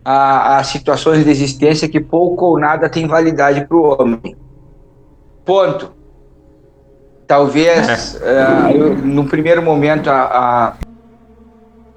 [0.03, 4.35] a, a situações de existência que pouco ou nada tem validade para o homem.
[5.43, 5.91] Ponto.
[7.27, 8.19] Talvez,
[8.75, 10.21] eu, no primeiro momento, a,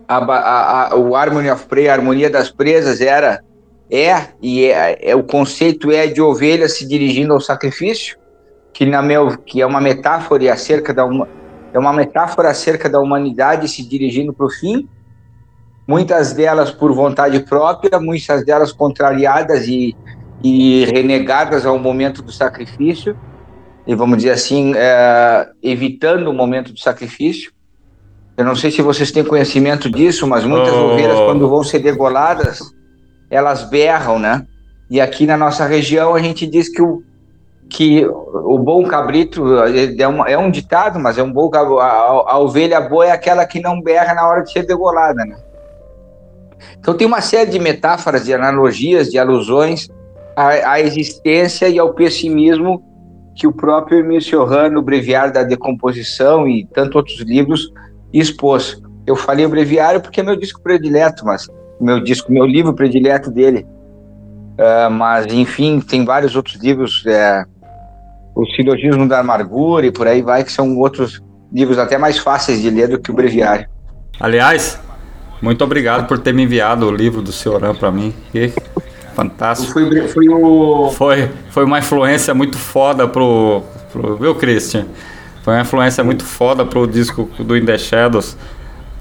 [0.09, 3.43] a, a, a- a- o Harmony of Prey, a harmonia das presas, era,
[3.91, 8.17] é, e é, é, o conceito é de ovelha se dirigindo ao sacrifício,
[8.73, 11.29] que, na meu, que é uma metáfora acerca da uma,
[11.73, 14.89] é uma metáfora acerca da humanidade se dirigindo para o fim,
[15.87, 19.97] muitas delas por vontade própria, muitas delas contrariadas e,
[20.43, 23.17] e renegadas ao momento do sacrifício,
[23.87, 27.53] e vamos dizer assim, é, evitando o momento do sacrifício.
[28.37, 30.93] Eu não sei se vocês têm conhecimento disso, mas muitas Oh.
[30.93, 32.61] ovelhas, quando vão ser degoladas,
[33.31, 34.47] elas berram, né?
[34.91, 37.03] E aqui na nossa região a gente diz que o,
[37.71, 39.45] que o bom cabrito
[39.99, 41.59] é, uma, é um ditado, mas é um bom a,
[42.33, 45.37] a, ovelha boa é aquela que não berra na hora de ser degolada, né?
[46.79, 49.89] Então tem uma série de metáforas, de analogias, de alusões
[50.35, 52.83] à, à existência e ao pessimismo
[53.37, 57.73] que o próprio Emile Cioran, no Breviário da Decomposição e tantos outros livros,
[58.13, 58.81] expôs.
[59.07, 61.47] Eu falei o Breviário porque é meu disco predileto, mas
[61.81, 63.65] meu disco, meu livro predileto dele.
[64.59, 67.45] Uh, mas, enfim, tem vários outros livros, é,
[68.39, 71.21] o Silogismo da Amargura e por aí vai, que são outros
[71.53, 73.67] livros até mais fáceis de ler do que o Breviário.
[74.21, 74.81] Aliás,
[75.43, 78.15] muito obrigado por ter me enviado o livro do Cioran para mim.
[78.31, 78.53] Que
[79.13, 79.73] fantástico.
[79.73, 80.91] Foi, foi, o...
[80.93, 83.63] foi, foi uma influência muito foda pro,
[83.93, 84.17] pro.
[84.17, 84.87] Viu, Christian?
[85.43, 88.37] Foi uma influência muito foda pro disco do In The Shadows,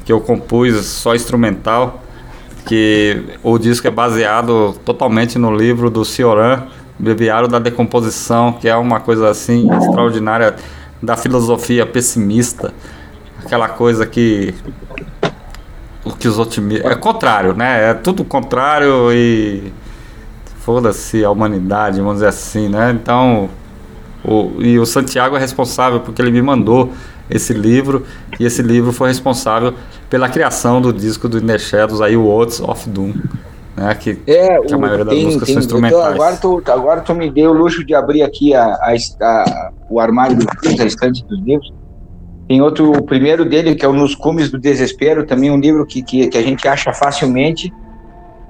[0.03, 2.03] que eu compus só instrumental
[2.65, 6.63] que o disco é baseado totalmente no livro do Cioran,
[6.99, 10.55] Breviário da Decomposição, que é uma coisa assim extraordinária
[11.01, 12.73] da filosofia pessimista,
[13.43, 14.53] aquela coisa que
[16.03, 17.91] o que os otimistas é contrário, né?
[17.91, 19.71] É tudo contrário e
[20.59, 22.91] foda-se a humanidade, vamos dizer assim, né?
[22.91, 23.49] Então,
[24.23, 26.91] o, e o Santiago é responsável porque ele me mandou
[27.29, 28.05] esse livro
[28.39, 29.73] e esse livro foi responsável
[30.09, 33.13] pela criação do disco do In The Shadows, aí o Words of Doom.
[33.77, 36.01] Né, que, é, que a maioria das tem, músicas tem, são instrumentais.
[36.01, 39.71] Então, agora, tu, agora tu me deu o luxo de abrir aqui a, a, a
[39.87, 41.71] o armário dos livros, a estante dos livros.
[42.47, 45.85] Tem outro, o primeiro dele, que é o Nos Cumes do Desespero, também um livro
[45.85, 47.71] que, que, que a gente acha facilmente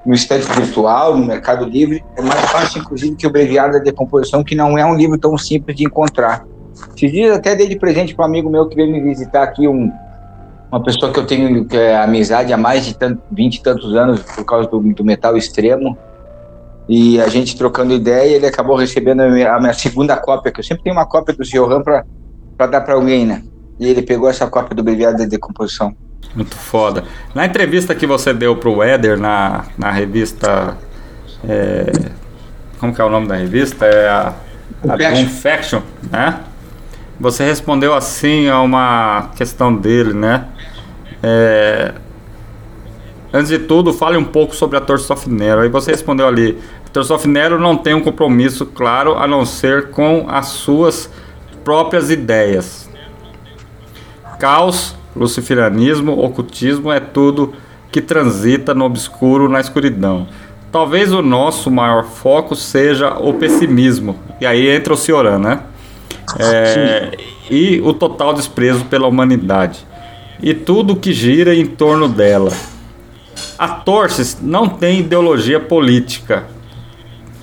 [0.06, 2.02] no estante virtual, no Mercado Livre.
[2.16, 5.38] É mais fácil, inclusive, que o Breviário da Decomposição, que não é um livro tão
[5.38, 6.46] simples de encontrar.
[6.96, 9.68] Esses dias até dei de presente para um amigo meu que veio me visitar aqui,
[9.68, 9.92] um,
[10.72, 13.96] uma pessoa que eu tenho que é, amizade há mais de tanto, 20 e tantos
[13.96, 15.98] anos por causa do, do metal extremo.
[16.90, 20.60] E a gente trocando ideia, ele acabou recebendo a minha, a minha segunda cópia, que
[20.60, 23.44] eu sempre tenho uma cópia do Johan para dar para alguém, né?
[23.80, 25.96] E ele pegou essa cópia do Breviário da Decomposição.
[26.36, 27.04] Muito foda.
[27.34, 30.78] Na entrevista que você deu pro Éder na, na revista.
[31.48, 31.92] É,
[32.80, 33.86] como que é o nome da revista?
[33.86, 34.34] É a,
[34.88, 36.40] a Confection, né?
[37.20, 40.46] Você respondeu assim a uma questão dele, né?
[41.24, 41.94] É,
[43.34, 45.62] antes de tudo, fale um pouco sobre a Torsoft Nero.
[45.62, 49.90] Aí você respondeu ali: a Torsoft Nero não tem um compromisso claro a não ser
[49.90, 51.10] com as suas
[51.64, 52.88] próprias ideias.
[54.40, 57.54] Caos, luciferianismo, ocultismo é tudo
[57.92, 60.28] que transita no obscuro, na escuridão.
[60.72, 64.20] Talvez o nosso maior foco seja o pessimismo.
[64.40, 65.62] E aí entra o Cioran, né?
[66.38, 67.18] É,
[67.50, 69.86] e o total desprezo pela humanidade
[70.42, 72.52] e tudo que gira em torno dela.
[73.58, 76.46] A Torces não tem ideologia política,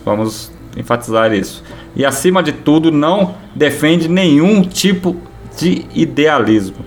[0.04, 1.62] vamos enfatizar isso,
[1.96, 5.16] e acima de tudo não defende nenhum tipo
[5.56, 6.84] de idealismo.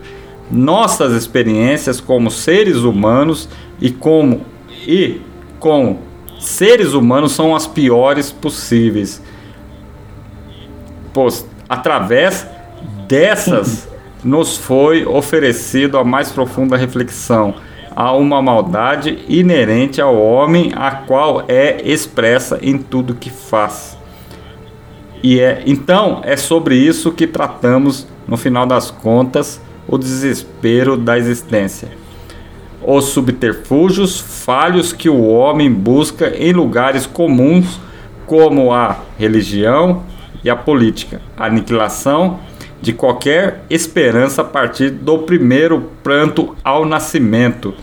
[0.51, 3.49] Nossas experiências como seres humanos
[3.81, 4.41] e como
[4.87, 5.21] e
[5.59, 5.99] com
[6.39, 9.21] seres humanos são as piores possíveis.
[11.13, 12.45] Pois através
[13.07, 13.87] dessas
[14.23, 17.55] nos foi oferecido a mais profunda reflexão
[17.97, 23.97] a uma maldade inerente ao homem, a qual é expressa em tudo que faz.
[25.23, 31.17] E é então é sobre isso que tratamos no final das contas, o desespero da
[31.17, 31.89] existência.
[32.85, 37.79] Os subterfúgios falhos que o homem busca em lugares comuns
[38.27, 40.03] como a religião,
[40.47, 42.39] e a política, a aniquilação
[42.81, 47.73] de qualquer esperança a partir do primeiro pranto ao nascimento.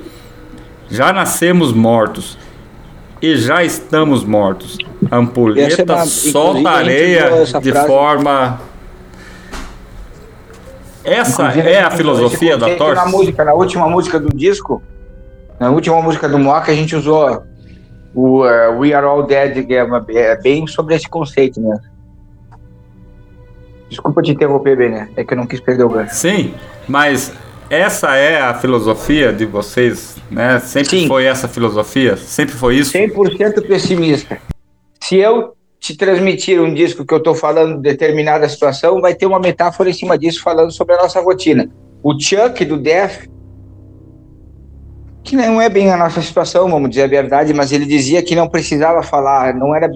[0.89, 2.39] Já nascemos mortos
[3.21, 4.79] e já estamos mortos.
[5.11, 7.87] A ampulheta é solta areia de frase.
[7.87, 8.61] forma.
[11.05, 12.97] Essa inclusive, é a filosofia da Torres?
[12.97, 14.83] Na música, na última música do disco,
[15.61, 17.43] na última música do Mock, a gente usou
[18.15, 21.94] o uh, We Are All Dead, que é, é bem sobre esse conceito mesmo.
[23.89, 25.09] Desculpa te interromper, Bené.
[25.17, 26.15] É que eu não quis perder o gancho.
[26.15, 26.55] Sim,
[26.89, 27.33] mas
[27.71, 30.59] essa é a filosofia de vocês, né?
[30.61, 31.09] Sempre Sim.
[31.09, 32.17] foi essa filosofia?
[32.17, 32.93] Sempre foi isso?
[32.93, 34.39] 100% pessimista.
[35.03, 39.27] Se eu te transmitir um disco que eu estou falando de determinada situação, vai ter
[39.27, 41.69] uma metáfora em cima disso falando sobre a nossa rotina.
[42.03, 43.27] O Chuck do Def
[45.25, 48.37] que não é bem a nossa situação, vamos dizer a verdade, mas ele dizia que
[48.37, 49.91] não precisava falar, não era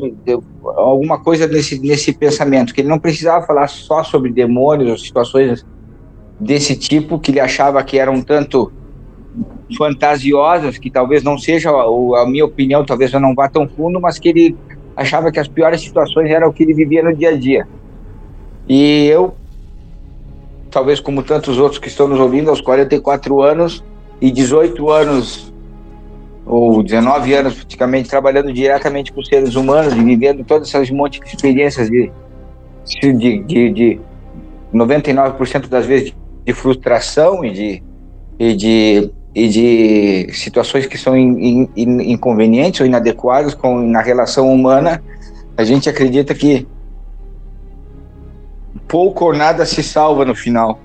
[0.79, 5.67] alguma coisa nesse, nesse pensamento, que ele não precisava falar só sobre demônios ou situações
[6.41, 8.73] desse tipo, que ele achava que eram tanto
[9.77, 14.19] fantasiosas, que talvez não seja, a minha opinião, talvez eu não vá tão fundo, mas
[14.19, 14.57] que ele
[14.97, 17.69] achava que as piores situações eram o que ele vivia no dia a dia.
[18.67, 19.35] E eu,
[20.71, 23.85] talvez como tantos outros que estão nos ouvindo, aos 44 anos
[24.21, 25.53] e 18 anos,
[26.45, 31.27] ou 19 anos praticamente, trabalhando diretamente com seres humanos e vivendo todas essas monte de
[31.27, 32.11] experiências de,
[33.03, 34.01] de, de, de
[34.75, 36.15] 99% das vezes
[36.45, 37.83] de frustração e de,
[38.39, 44.53] e de, e de situações que são in, in, inconvenientes ou inadequadas com, na relação
[44.53, 45.03] humana,
[45.57, 46.67] a gente acredita que
[48.89, 50.81] pouco ou nada se salva no final.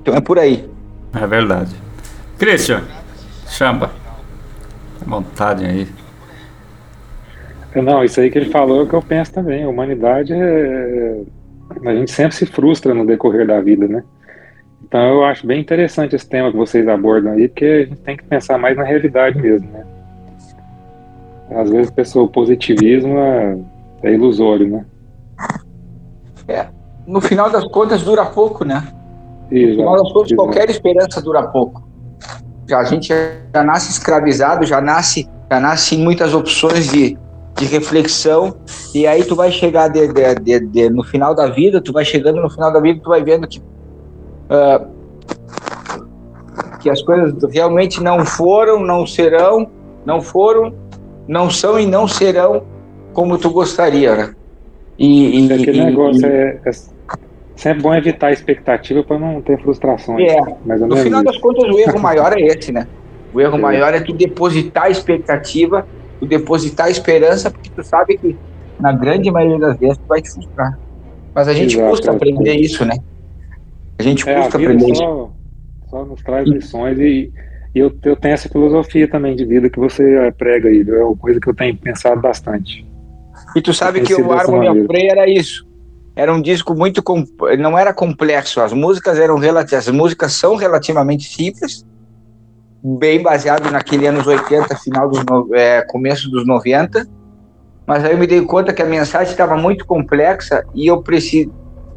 [0.00, 0.75] Então é por aí.
[1.20, 1.74] É verdade.
[2.38, 2.82] Christian,
[3.48, 3.90] chamba.
[5.00, 5.88] À vontade aí.
[7.74, 9.64] Não, isso aí que ele falou é o que eu penso também.
[9.64, 11.20] A humanidade é.
[11.84, 14.02] A gente sempre se frustra no decorrer da vida, né?
[14.82, 18.16] Então eu acho bem interessante esse tema que vocês abordam aí, porque a gente tem
[18.16, 19.84] que pensar mais na realidade mesmo, né?
[21.50, 23.58] Às vezes pessoa, o positivismo é,
[24.04, 24.84] é ilusório, né?
[26.48, 26.66] É.
[27.06, 28.82] No final das contas dura pouco, né?
[30.36, 31.86] Qualquer esperança dura pouco.
[32.68, 37.16] Já, a gente já nasce escravizado, já nasce, já nasce sem muitas opções de,
[37.56, 38.56] de reflexão,
[38.94, 42.40] e aí tu vai chegar de, de- de- no final da vida, tu vai chegando
[42.40, 43.62] no final da vida, tu vai vendo que
[44.50, 44.84] ah,
[46.80, 49.68] que as coisas realmente não foram, não serão,
[50.04, 50.72] não foram,
[51.26, 52.62] não são e não serão
[53.12, 54.34] como tu gostaria, né?
[54.98, 56.70] E, e- É e- negócio e- é, é
[57.56, 60.30] sempre bom evitar a expectativa para não ter frustrações.
[60.30, 61.32] É, mais ou No final isso.
[61.32, 62.86] das contas, o erro maior é esse, né?
[63.32, 63.60] O erro É.
[63.60, 65.86] maior é tu depositar a expectativa,
[66.20, 68.38] tu depositar a esperança, porque tu sabe que
[68.78, 70.78] na grande maioria das vezes tu vai te frustrar.
[71.34, 72.14] Mas a gente Exato, custa é.
[72.14, 72.94] aprender isso, né?
[73.98, 75.02] A gente É, a custa vida aprender isso.
[75.02, 75.32] só,
[75.88, 77.32] só nos traz lições e,
[77.74, 81.04] e eu, eu tenho essa filosofia também de vida que você eh, prega aí, é
[81.04, 82.86] uma coisa que eu tenho pensado bastante.
[83.54, 84.86] E tu sabe que o of maneira.
[84.86, 85.65] Play era isso.
[86.16, 87.02] Era um disco muito
[87.58, 88.62] não era complexo.
[88.62, 89.36] As músicas eram
[89.76, 91.84] as músicas são relativamente simples,
[92.82, 95.54] bem baseado naquele anos 80, final dos no...
[95.54, 97.06] é, começo dos 90.
[97.86, 101.52] Mas aí eu me dei conta que a mensagem estava muito complexa e eu preciso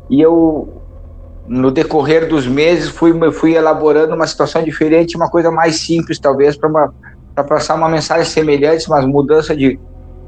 [0.10, 0.82] e eu
[1.48, 6.58] no decorrer dos meses fui fui elaborando uma situação diferente, uma coisa mais simples talvez
[6.58, 6.92] para
[7.34, 9.80] para passar uma mensagem semelhante, mas mudança de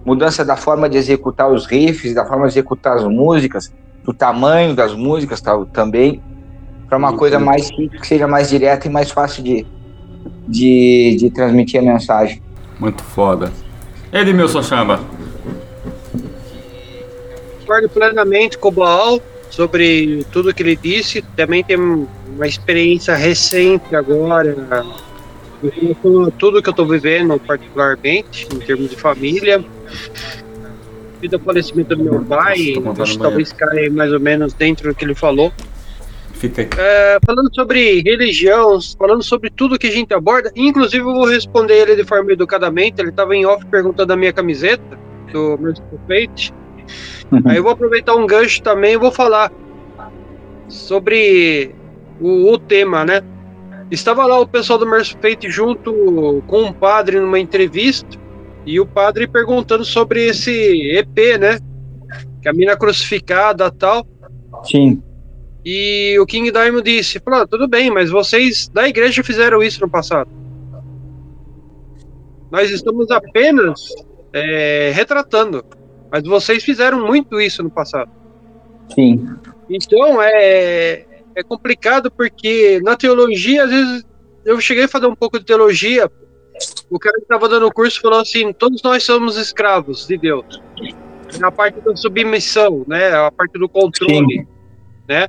[0.06, 3.72] mudança da forma de executar os riffs, da forma de executar as músicas,
[4.04, 6.22] do tamanho das músicas tal, também,
[6.88, 9.66] para uma Sim, coisa mais simples, que seja mais direta e mais fácil de,
[10.48, 12.42] de, de transmitir a mensagem.
[12.80, 13.52] Muito foda.
[14.12, 15.00] Edmilson Chamba.
[17.60, 21.22] Concordo plenamente com o Baal sobre tudo que ele disse.
[21.36, 24.86] Também tem uma experiência recente agora,
[26.02, 29.64] com tudo que eu estou vivendo, particularmente, em termos de família.
[31.16, 34.96] Devido ao falecimento do meu pai, acho que talvez caia mais ou menos dentro do
[34.96, 35.54] que ele falou.
[36.34, 36.70] Fica aí.
[36.76, 41.76] É, falando sobre religião, falando sobre tudo que a gente aborda, inclusive eu vou responder
[41.76, 43.00] ele de forma educadamente.
[43.00, 44.98] Ele estava em off perguntando da minha camiseta,
[45.32, 46.52] do Merciful Fate.
[47.46, 49.52] Aí eu vou aproveitar um gancho também e vou falar
[50.68, 51.76] sobre
[52.20, 53.22] o, o tema, né?
[53.92, 58.18] Estava lá o pessoal do Merciful Fate junto com um padre numa entrevista
[58.66, 60.52] e o padre perguntando sobre esse
[60.96, 61.60] EP, né?
[62.42, 64.08] Que a mina crucificada tal.
[64.64, 65.04] Sim.
[65.66, 69.82] E o King Diamond disse: falou, "Ah, tudo bem, mas vocês da igreja fizeram isso
[69.82, 70.30] no passado.
[72.50, 73.90] Nós estamos apenas
[74.32, 75.66] é, retratando,
[76.10, 78.10] mas vocês fizeram muito isso no passado.
[78.96, 79.28] Sim.
[79.70, 81.06] Então é,
[81.36, 84.06] é complicado porque na teologia, às vezes,
[84.46, 86.10] eu cheguei a fazer um pouco de teologia.
[86.90, 90.62] O cara que estava dando o curso falou assim: todos nós somos escravos de Deus.
[91.40, 93.14] Na parte da submissão, né?
[93.14, 94.48] A parte do controle,
[95.08, 95.28] né?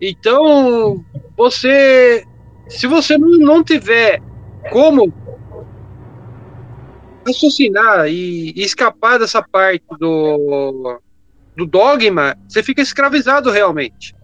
[0.00, 1.04] Então,
[1.36, 2.24] você,
[2.68, 4.22] se você não, não tiver
[4.70, 5.12] como
[7.26, 11.00] raciocinar e, e escapar dessa parte do,
[11.56, 14.14] do dogma, você fica escravizado realmente.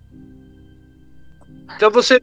[1.77, 2.21] Então você,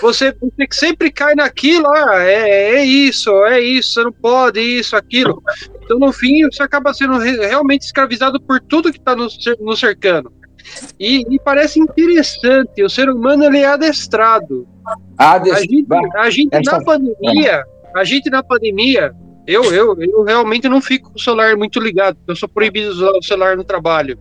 [0.00, 4.94] você, você sempre cai naquilo, ah, é, é isso, é isso, você não pode, isso,
[4.96, 5.42] aquilo.
[5.82, 9.56] Então no fim você acaba sendo re- realmente escravizado por tudo que está no, cer-
[9.60, 10.32] no cercano.
[10.98, 14.68] E, e parece interessante, o ser humano ele é adestrado.
[15.18, 17.64] Ah, A gente, bah, a gente essa- na pandemia,
[17.96, 19.12] a gente na pandemia,
[19.46, 22.96] eu, eu, eu realmente não fico com o celular muito ligado, eu sou proibido de
[23.02, 24.18] usar o celular no trabalho.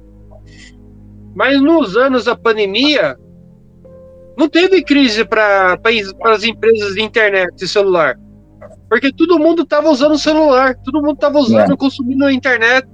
[1.36, 3.16] Mas nos anos da pandemia,
[4.40, 5.78] não teve crise para
[6.26, 8.18] as empresas de internet e celular.
[8.90, 12.88] Porque todo mundo estava usando o celular, todo mundo estava usando, consumindo a internet.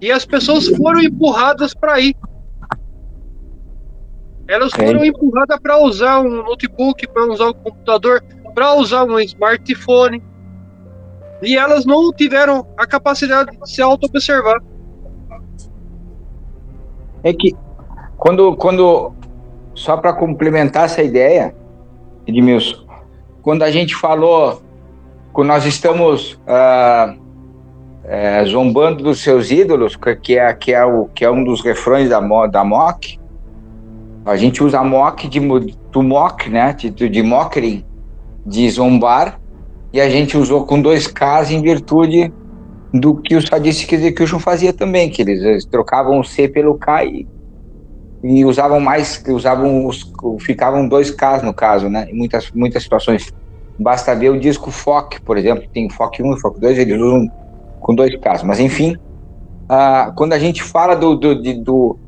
[0.00, 2.12] E as pessoas foram empurradas para aí.
[4.48, 8.20] Elas foram empurradas para usar um notebook, para usar um computador,
[8.52, 10.20] para usar um smartphone.
[11.40, 14.60] E elas não tiveram a capacidade de se auto-observar.
[17.22, 17.54] É que
[18.16, 19.14] quando, quando
[19.74, 21.54] só para complementar essa ideia,
[22.26, 22.84] Edmilson,
[23.42, 24.62] quando a gente falou,
[25.32, 27.14] quando nós estamos ah,
[28.04, 32.08] é, zombando dos seus ídolos, que é, que é, o, que é um dos refrões
[32.08, 33.18] da, da mock,
[34.24, 35.40] a gente usa mock de,
[35.90, 37.84] do mock, né, de, de mockery,
[38.46, 39.40] de zombar,
[39.92, 42.32] e a gente usou com dois Ks em virtude
[42.92, 47.04] do que o Sadistic Execution fazia também, que eles, eles trocavam o C pelo K
[47.04, 47.26] e,
[48.22, 50.10] e usavam mais, usavam os,
[50.40, 53.32] ficavam dois Ks no caso, né, em muitas, muitas situações.
[53.78, 57.30] Basta ver o disco FOC, por exemplo, tem FOC 1 e FOC 2, eles usam
[57.80, 58.96] com dois Ks, mas enfim,
[59.68, 61.98] ah, quando a gente fala do, do, de- do,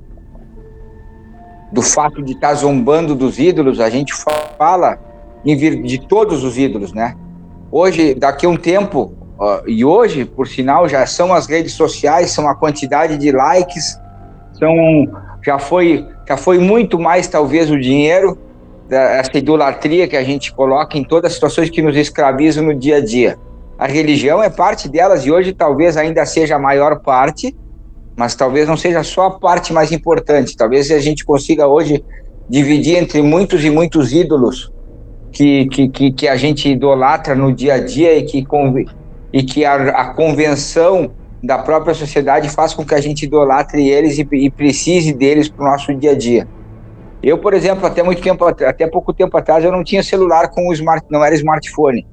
[1.73, 4.13] do fato de estar zombando dos ídolos, a gente
[4.57, 4.99] fala
[5.45, 7.17] em vir- de todos os ídolos, né?
[7.73, 12.31] Hoje, daqui a um tempo, ó, e hoje, por sinal, já são as redes sociais,
[12.31, 13.99] são a quantidade de likes,
[14.53, 14.73] são
[15.45, 18.39] já foi já foi muito mais talvez o dinheiro
[18.91, 22.97] essa idolatria que a gente coloca em todas as situações que nos escravizam no dia
[22.97, 23.39] a dia.
[23.79, 27.57] A religião é parte delas e hoje talvez ainda seja a maior parte,
[28.17, 30.57] mas talvez não seja só a parte mais importante.
[30.57, 32.05] Talvez a gente consiga hoje
[32.49, 34.71] dividir entre muitos e muitos ídolos
[35.33, 38.47] que, que, que, que a gente idolatra no dia a dia e que,
[39.33, 41.11] e que a, a convenção
[41.45, 45.65] da própria sociedade faz com que a gente idolatre eles e, e precise deles para
[45.65, 46.49] o nosso dia a dia.
[47.23, 50.49] Eu, por exemplo, até muito tempo, at- até pouco tempo atrás, eu não tinha celular
[50.49, 52.07] com o smart, não era smartphone.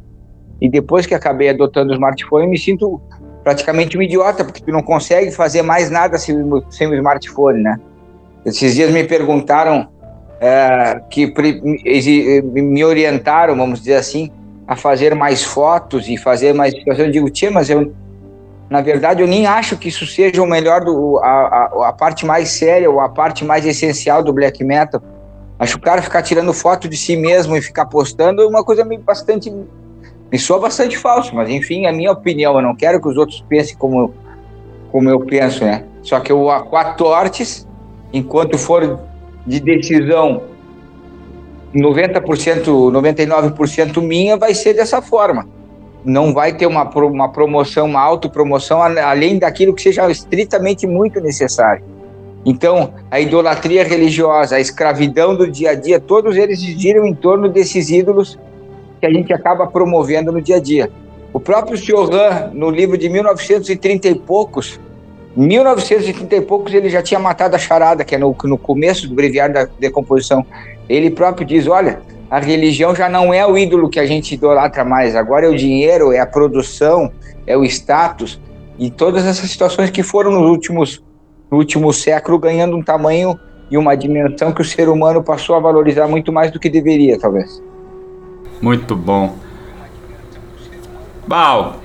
[0.59, 3.01] E depois que acabei adotando o smartphone, me sinto
[3.43, 6.36] praticamente um idiota, porque tu não consegue fazer mais nada sem,
[6.69, 7.77] sem o smartphone, né?
[8.45, 9.88] Esses dias me perguntaram
[10.39, 11.34] é, que
[12.43, 14.32] me orientaram, vamos dizer assim,
[14.67, 16.73] a fazer mais fotos e fazer mais.
[16.86, 17.91] Eu digo, tia, mas eu,
[18.72, 22.26] na verdade, eu nem acho que isso seja o melhor, do, a, a, a parte
[22.26, 25.03] mais séria ou a parte mais essencial do black metal.
[25.59, 28.63] Acho que o cara ficar tirando foto de si mesmo e ficar postando é uma
[28.63, 29.53] coisa meio bastante.
[30.32, 32.55] Me soa bastante falso, mas enfim, é a minha opinião.
[32.55, 34.13] Eu não quero que os outros pensem como,
[34.89, 35.84] como eu penso, né?
[36.01, 37.67] Só que o Aquatortes,
[38.13, 39.01] enquanto for
[39.45, 40.43] de decisão
[41.76, 45.45] 90%, 99% minha, vai ser dessa forma.
[46.04, 51.84] Não vai ter uma, uma promoção, uma autopromoção, além daquilo que seja estritamente muito necessário.
[52.43, 57.47] Então, a idolatria religiosa, a escravidão do dia a dia, todos eles giram em torno
[57.47, 58.38] desses ídolos
[58.99, 60.89] que a gente acaba promovendo no dia a dia.
[61.34, 64.80] O próprio Chioran, no livro de 1930 e poucos,
[65.36, 69.16] 1930 e poucos ele já tinha matado a charada, que é no, no começo do
[69.16, 70.45] breviário da decomposição.
[70.89, 74.86] Ele próprio diz, olha, a religião já não é o ídolo que a gente idolatra
[74.86, 77.11] mais, agora é o dinheiro, é a produção,
[77.45, 78.39] é o status,
[78.79, 81.03] e todas essas situações que foram nos últimos,
[81.51, 83.38] no último século ganhando um tamanho
[83.69, 87.19] e uma dimensão que o ser humano passou a valorizar muito mais do que deveria,
[87.19, 87.61] talvez.
[88.61, 89.36] Muito bom.
[91.27, 91.82] Bal,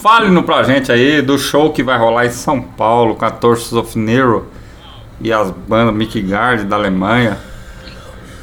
[0.00, 3.72] fale-no pra gente aí do show que vai rolar em São Paulo com a Torches
[3.72, 4.46] of Nero
[5.20, 7.36] e as bandas Mickey Guard da Alemanha.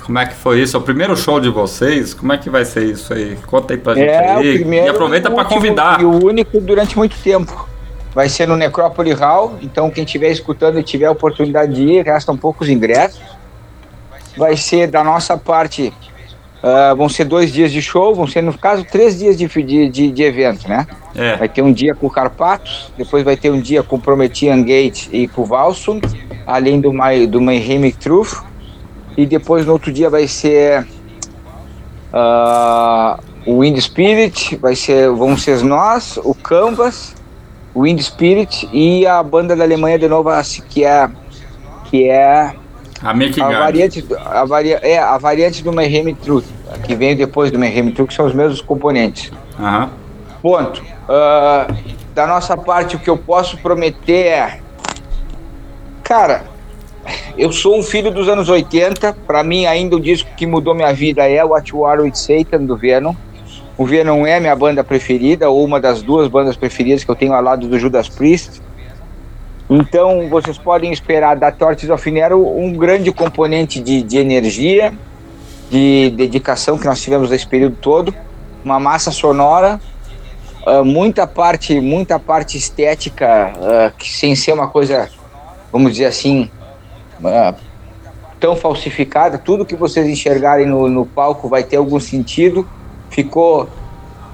[0.10, 0.76] Como é que foi isso?
[0.76, 2.16] É o primeiro show de vocês?
[2.16, 3.38] Como é que vai ser isso aí?
[3.46, 4.56] Conta aí pra gente É, aí.
[4.56, 6.02] primeiro e aproveita último, convidar.
[6.02, 7.70] E o único durante muito tempo.
[8.12, 12.04] Vai ser no Necrópole Hall, então quem estiver escutando e tiver a oportunidade de ir,
[12.04, 13.22] restam poucos ingressos.
[14.36, 15.94] Vai ser da nossa parte,
[16.64, 20.10] ah, vão ser dois dias de show, vão ser, no caso, três dias de, de,
[20.10, 20.88] de, evento, né?
[21.14, 21.36] É.
[21.36, 24.64] Vai ter um dia com o Carpatos, depois vai ter um dia com o Promethean
[24.64, 26.02] Gate e com o Valsum,
[26.48, 28.49] além do, My, do Mayhemic Truth.
[29.20, 30.88] E depois no outro dia vai ser
[32.14, 37.14] ah, o Wind Spirit, vai ser, vão ser nós, o Canvas,
[37.76, 40.30] o Wind Spirit e a banda da Alemanha de novo,
[40.70, 41.10] que é
[41.84, 42.56] que é
[43.04, 46.46] A a variante, a, varia, é, a variante do Mayhem Truth,
[46.86, 49.34] que vem depois do Mayhem Truth, que são os mesmos componentes.
[49.60, 49.90] Aham.
[50.42, 50.82] Ponto.
[51.10, 51.68] Ah,
[52.16, 54.60] da nossa parte, o que eu posso prometer é.
[56.04, 56.46] Cara,
[57.38, 59.14] eu sou um filho dos anos 80.
[59.26, 62.66] Para mim, ainda o disco que mudou minha vida é What You Are With Satan,
[62.66, 63.14] do Venom.
[63.78, 67.34] O Venom é minha banda preferida, ou uma das duas bandas preferidas que eu tenho
[67.34, 68.62] ao lado do Judas Priest.
[69.70, 74.92] Então, vocês podem esperar da Torches of Nero um grande componente de, de energia,
[75.70, 78.14] de dedicação que nós tivemos nesse período todo,
[78.66, 79.80] uma massa sonora,
[80.66, 85.10] ah, muita parte, muita parte estética, ah, que sem ser uma coisa,
[85.72, 86.50] vamos dizer assim,
[88.40, 89.38] tão falsificada.
[89.38, 92.68] Tudo que vocês enxergarem no, no palco vai ter algum sentido.
[93.10, 93.68] Ficou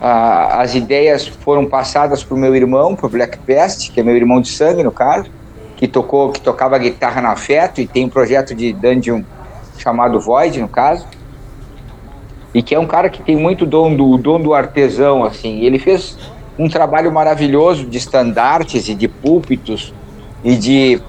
[0.01, 4.03] ah, as ideias foram passadas para o meu irmão, para o Black Pest, que é
[4.03, 5.29] meu irmão de sangue no caso,
[5.77, 9.23] que tocou, que tocava guitarra na Feto e tem um projeto de dungeon
[9.77, 11.05] chamado Void no caso,
[12.53, 15.61] e que é um cara que tem muito dom do dom do artesão assim.
[15.61, 16.17] Ele fez
[16.57, 19.93] um trabalho maravilhoso de estandartes e de púlpitos
[20.43, 21.01] e de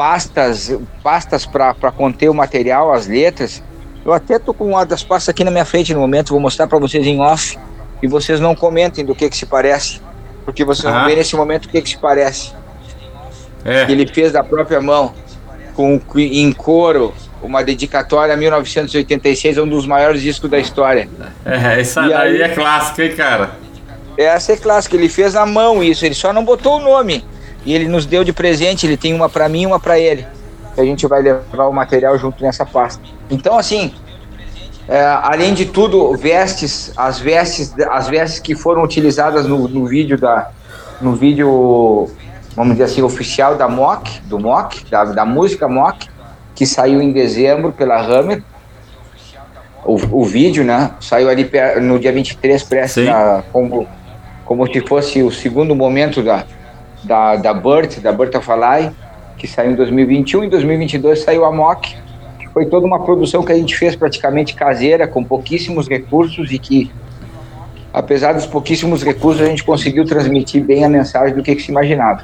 [0.00, 3.62] pastas, pastas para conter o material, as letras.
[4.02, 6.66] Eu até tô com uma das pastas aqui na minha frente no momento, vou mostrar
[6.66, 7.58] para vocês em off
[8.02, 10.00] e vocês não comentem do que que se parece,
[10.42, 11.06] porque vocês vão Ah.
[11.06, 12.50] ver nesse momento o que que se parece.
[13.62, 13.84] É.
[13.84, 15.12] Que ele fez da própria mão,
[15.76, 21.10] com em couro, uma dedicatória a 1986, um dos maiores discos da história.
[21.44, 23.50] É, isso E aí aí- é clássico, hein, cara?
[24.16, 27.22] Essa é clássica, ele fez na mão isso, ele só não botou o nome.
[27.64, 30.26] E ele nos deu de presente, ele tem uma pra mim e uma pra ele.
[30.76, 33.02] A gente vai levar o material junto nessa pasta.
[33.30, 33.92] Então, assim,
[34.88, 40.18] é, além de tudo, vestes, as vestes, as vestes que foram utilizadas no, no vídeo
[40.18, 40.50] da.
[41.00, 42.10] No vídeo,
[42.54, 46.08] vamos dizer assim, oficial da MOC, do MOC, da, da música MOC,
[46.54, 48.42] que saiu em dezembro pela Hammer.
[49.84, 50.90] O, o vídeo, né?
[51.00, 51.50] Saiu ali
[51.80, 53.08] no dia 23, prestes Sim.
[53.08, 53.88] a, como,
[54.44, 56.44] como se fosse o segundo momento da,
[57.02, 58.90] da, da Birth, da Ally,
[59.36, 60.44] que saiu em 2021.
[60.44, 61.96] Em 2022 saiu a MOC,
[62.38, 66.58] que foi toda uma produção que a gente fez praticamente caseira, com pouquíssimos recursos e
[66.58, 66.90] que,
[67.92, 71.70] apesar dos pouquíssimos recursos, a gente conseguiu transmitir bem a mensagem do que, que se
[71.70, 72.22] imaginava.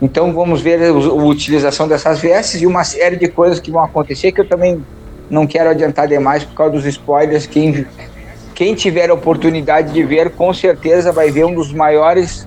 [0.00, 3.82] Então vamos ver a a utilização dessas vestes e uma série de coisas que vão
[3.82, 4.82] acontecer que eu também
[5.30, 7.46] não quero adiantar demais por causa dos spoilers.
[7.46, 7.86] Quem,
[8.54, 12.46] quem tiver a oportunidade de ver, com certeza vai ver um dos maiores,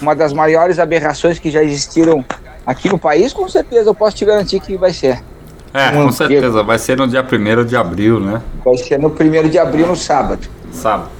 [0.00, 2.24] uma das maiores aberrações que já existiram
[2.66, 3.32] aqui no país.
[3.32, 5.22] Com certeza eu posso te garantir que vai ser.
[5.72, 6.62] É, Um com certeza.
[6.62, 8.42] Vai ser no dia 1 de abril, né?
[8.64, 10.48] Vai ser no primeiro de abril, no sábado.
[10.72, 11.10] Sábado.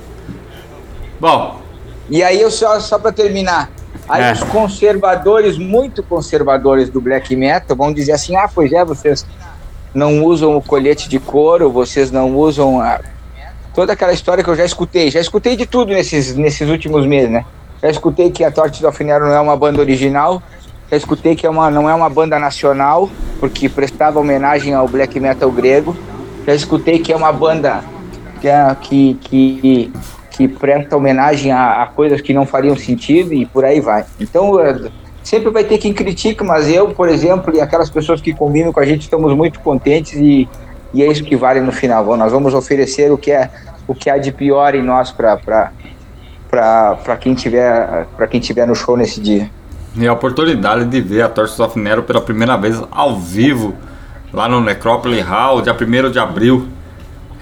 [1.21, 1.61] Bom,
[2.09, 3.71] E aí eu só, só para terminar,
[4.09, 4.33] aí É.
[4.33, 9.25] os conservadores, muito conservadores do black metal, vão dizer assim, ah, pois é, vocês
[9.95, 12.99] não usam o colete de couro, vocês não usam a...
[13.73, 17.31] toda aquela história que eu já escutei, já escutei de tudo nesses, nesses últimos meses,
[17.31, 17.45] né?
[17.83, 20.43] Já escutei que a Torte do Alfinero não é uma banda original,
[20.91, 23.09] já escutei que é uma, não é uma banda nacional,
[23.39, 25.97] porque prestava homenagem ao black metal grego,
[26.47, 27.83] já escutei que é uma banda
[28.41, 29.93] que, é- que, que,
[30.31, 34.05] que presta homenagem a, a coisas que não fariam sentido e por aí vai.
[34.19, 34.91] Então, eh,
[35.23, 38.81] sempre vai ter quem critica, mas eu, por exemplo, e aquelas pessoas que convivem com
[38.81, 40.49] a gente, estamos muito contentes e,
[40.93, 42.05] e é isso que vale no final.
[42.05, 43.51] Bom, Nós vamos oferecer o que, é,
[43.87, 45.73] o que há de pior em nós para
[47.21, 49.51] quem, tiver- pra quem tiver no show nesse dia.
[49.97, 53.75] e a oportunidade de ver a Torches of Nero pela primeira vez ao vivo,
[54.33, 56.69] lá no Necrópole Hall, dia 1 de abril.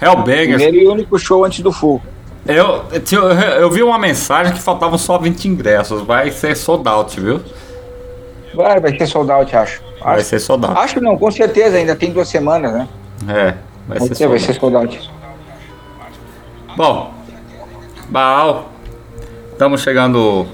[0.00, 0.62] Hellbangers.
[0.62, 2.00] Primeiro e único show antes do full.
[2.46, 3.30] Eu, eu,
[3.60, 6.02] eu vi uma mensagem que faltavam só 20 ingressos.
[6.02, 7.40] Vai ser sold out, viu?
[8.54, 9.82] Vai, vai ser sold out, acho.
[10.02, 10.78] Vai Acho, ser sold out.
[10.78, 12.88] acho não, com certeza, ainda tem duas semanas, né?
[13.28, 13.54] É,
[13.88, 14.60] vai Vai ser ser, vai sold ser out.
[14.60, 15.10] sold out.
[16.76, 17.12] Bom,
[18.08, 18.70] Baal,
[19.58, 20.46] estamos chegando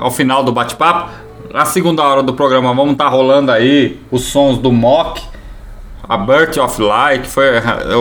[0.00, 1.10] ao final do bate-papo.
[1.54, 5.22] Na segunda hora do programa vamos estar rolando aí os sons do Mock,
[6.08, 7.46] a Birth of Light, que foi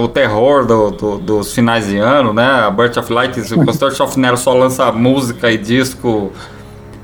[0.03, 2.43] o terror do- do- dos finais de ano, né?
[2.65, 6.31] A Birth of Light, o Pastor of Nero só lança música e disco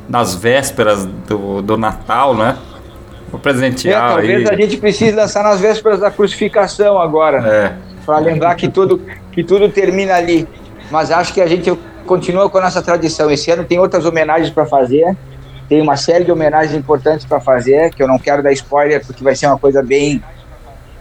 [0.10, 2.58] nas vésperas do, do Natal, né?
[3.30, 4.56] Vou É, presentear talvez aí.
[4.56, 7.74] a gente precise lançar nas vésperas da crucificação agora, É,
[8.04, 8.99] para lembrar que tudo,
[9.32, 10.47] que tudo termina ali.
[10.89, 11.72] Mas acho que a gente
[12.06, 13.30] continua com a nossa tradição.
[13.32, 15.16] Esse ano tem outras homenagens para fazer,
[15.68, 19.24] tem uma série de homenagens importantes para fazer, que eu não quero dar spoiler, porque
[19.24, 20.22] vai ser uma coisa bem,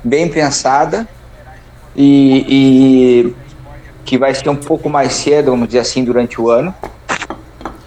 [0.02, 1.06] bem pensada
[1.94, 3.34] e, e
[4.04, 6.74] que vai ser um pouco mais cedo, vamos dizer assim, durante o ano.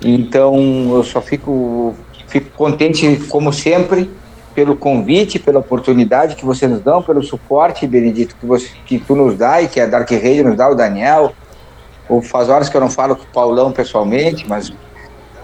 [0.03, 0.55] Então
[0.93, 1.95] eu só fico,
[2.27, 4.09] fico contente, como sempre,
[4.53, 9.15] pelo convite, pela oportunidade que vocês nos dão, pelo suporte, Benedito, que, você, que tu
[9.15, 11.33] nos dá e que a Dark Rede nos dá, o Daniel.
[12.23, 14.71] Faz horas que eu não falo com o Paulão pessoalmente, mas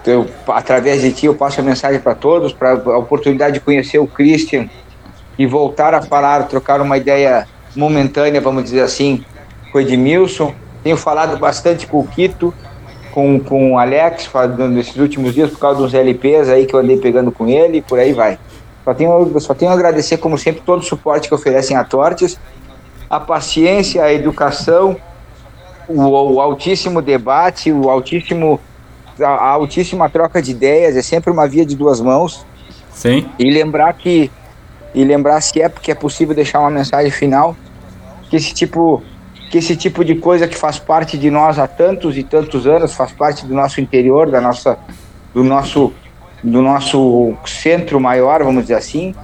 [0.06, 3.98] eu, através de ti eu passo a mensagem para todos, para a oportunidade de conhecer
[3.98, 4.68] o Christian
[5.38, 9.24] e voltar a falar, trocar uma ideia momentânea, vamos dizer assim,
[9.70, 10.54] com o Edmilson.
[10.82, 12.52] Tenho falado bastante com o Quito,
[13.12, 14.28] com, com o Alex,
[14.70, 17.98] nesses últimos dias, por causa dos LPs aí que eu andei pegando com ele por
[17.98, 18.38] aí vai.
[18.84, 22.38] Só tenho, só tenho a agradecer, como sempre, todo o suporte que oferecem a Tortes,
[23.08, 24.96] a paciência, a educação,
[25.88, 28.60] o, o altíssimo debate, o altíssimo,
[29.20, 32.44] a, a altíssima troca de ideias, é sempre uma via de duas mãos.
[32.92, 33.26] sim.
[33.38, 34.30] E lembrar que
[34.94, 37.56] e lembrar se é porque é possível deixar uma mensagem final
[38.28, 39.02] que esse tipo
[39.50, 42.94] que esse tipo de coisa que faz parte de nós há tantos e tantos anos,
[42.94, 44.78] faz parte do nosso interior, da nossa
[45.34, 45.92] do nosso
[46.42, 49.14] do nosso centro maior, vamos dizer assim.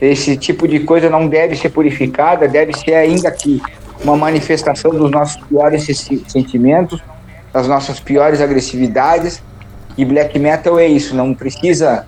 [0.00, 3.60] Esse tipo de coisa não deve ser purificada, deve ser ainda que
[4.02, 7.02] uma manifestação dos nossos piores se- sentimentos,
[7.52, 9.42] das nossas piores agressividades.
[9.96, 12.06] E black metal é isso, não precisa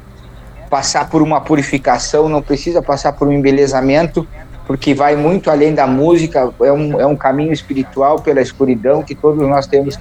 [0.68, 4.26] passar por uma purificação, não precisa passar por um embelezamento,
[4.66, 9.16] porque vai muito além da música, é um, é um caminho espiritual pela escuridão que
[9.16, 9.99] todos nós temos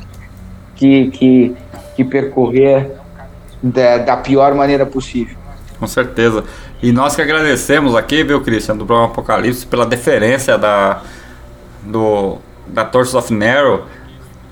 [0.76, 1.56] que, que,
[1.96, 2.92] que percorrer
[3.64, 5.36] da, da pior maneira possível.
[5.80, 6.44] Com certeza.
[6.84, 11.02] E nós que agradecemos aqui, viu, Christian, do programa Apocalipse, pela deferência da,
[11.84, 13.84] do, da Torches of Narrow,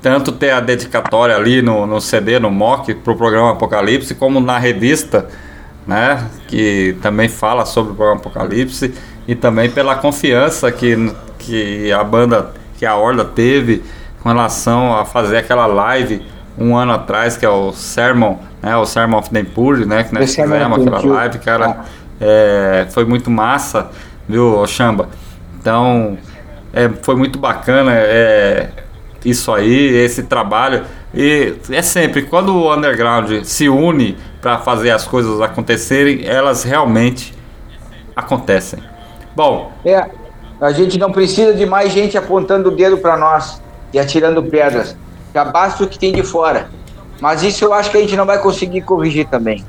[0.02, 4.58] tanto ter a dedicatória ali no, no CD, no mock, pro programa Apocalipse, como na
[4.58, 5.28] revista,
[5.86, 8.94] né, que também fala sobre o programa Apocalipse,
[9.28, 13.84] e também pela confiança que, que a banda, que a Horda teve
[14.22, 16.26] com relação a fazer aquela live
[16.58, 20.14] um ano atrás, que é o Sermon, né, o Sermon of the Impure, né, que
[20.14, 21.86] nós fizemos aquela live, cara,
[22.20, 23.90] é, foi muito massa,
[24.28, 25.10] viu, Chamba?
[25.60, 26.18] Então,
[26.78, 28.70] é, foi muito bacana é,
[29.26, 30.86] isso aí, esse trabalho.
[31.12, 37.34] E é sempre, quando o underground se une para fazer as coisas acontecerem, elas realmente
[38.16, 38.80] acontecem.
[39.36, 40.06] Bom, É,
[40.62, 43.60] a gente não precisa de mais gente apontando o dedo para nós
[43.92, 44.96] e atirando pedras.
[45.34, 46.70] Já basta o que tem de fora.
[47.20, 49.66] Mas isso eu acho que a gente não vai conseguir corrigir também.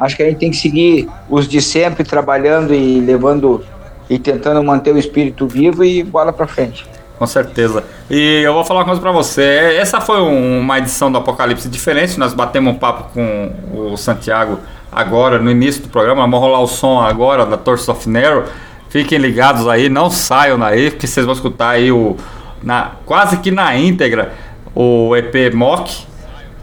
[0.00, 3.64] Acho que a gente tem que seguir os de sempre trabalhando e levando
[4.08, 6.86] e tentando manter o espírito vivo e bola para frente.
[7.18, 7.84] Com certeza.
[8.10, 9.76] E eu vou falar uma coisa pra você.
[9.80, 12.18] Essa foi um- uma edição do Apocalipse diferente.
[12.18, 14.58] Nós batemos um papo com o Santiago
[14.90, 16.22] agora, no início do programa.
[16.22, 18.44] Vamos rolar o som agora da Torso of Nero.
[18.88, 22.16] Fiquem ligados aí, não saiam daí, porque vocês vão escutar aí o.
[22.62, 24.32] Na, quase que na íntegra
[24.74, 26.04] o EP Mock.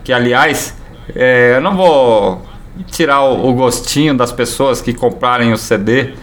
[0.04, 0.76] Que aliás,
[1.16, 2.42] é, eu não vou
[2.88, 6.14] tirar o, o gostinho das pessoas que comprarem o CD.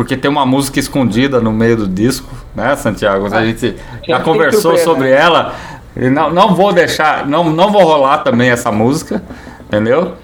[0.00, 3.26] Porque tem uma música escondida no meio do disco, né, Santiago?
[3.30, 3.76] A gente
[4.08, 5.20] já tem conversou sobre né?
[5.20, 5.54] ela.
[5.94, 9.22] E não, não vou deixar, não, não vou rolar também essa música,
[9.60, 10.14] entendeu?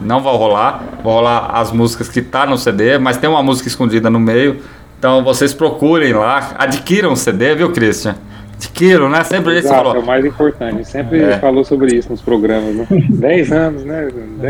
[0.00, 0.82] Não vou rolar.
[1.04, 4.62] Vou rolar as músicas que tá no CD, mas tem uma música escondida no meio.
[4.98, 8.16] Então vocês procurem lá, adquiram o CD, viu, Christian?
[8.56, 9.22] Adquiram, né?
[9.22, 10.02] Sempre a gente Exato, é falou.
[10.02, 10.84] o mais importante.
[10.88, 11.38] Sempre É.
[11.38, 12.74] falou sobre isso nos programas.
[12.74, 12.86] Né?
[13.10, 14.08] Dez anos, né?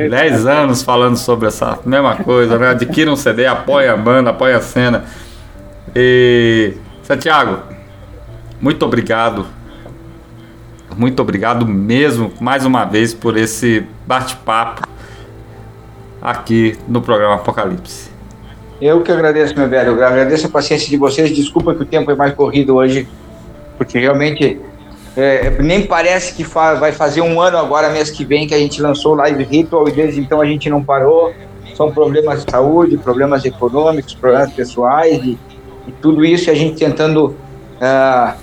[0.08, 2.68] 10 anos falando sobre essa mesma coisa, né?
[2.70, 5.04] Adquira um CD, apoia a banda, apoia a cena.
[5.94, 6.74] E.
[7.02, 7.58] Santiago,
[8.60, 9.46] muito obrigado.
[10.96, 14.88] Muito obrigado mesmo, mais uma vez, por esse bate-papo
[16.22, 18.10] aqui no programa Apocalipse.
[18.80, 19.92] Eu que agradeço, meu velho.
[19.92, 21.30] Eu agradeço a paciência de vocês.
[21.34, 23.06] Desculpa que o tempo é mais corrido hoje,
[23.76, 24.60] porque realmente
[25.16, 28.58] é, nem parece que fa- vai fazer um ano agora, mês que vem, que a
[28.58, 31.32] gente lançou o Live Ritual e desde então a gente não parou.
[31.74, 35.38] São problemas de saúde, problemas econômicos, problemas pessoais e,
[35.86, 37.36] e tudo isso e a gente tentando
[37.80, 38.34] ah,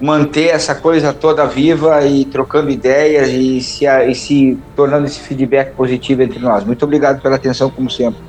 [0.00, 5.74] manter essa coisa toda viva e trocando ideias e se, e se tornando esse feedback
[5.74, 6.64] positivo entre nós.
[6.64, 8.20] Muito obrigado pela atenção, como sempre.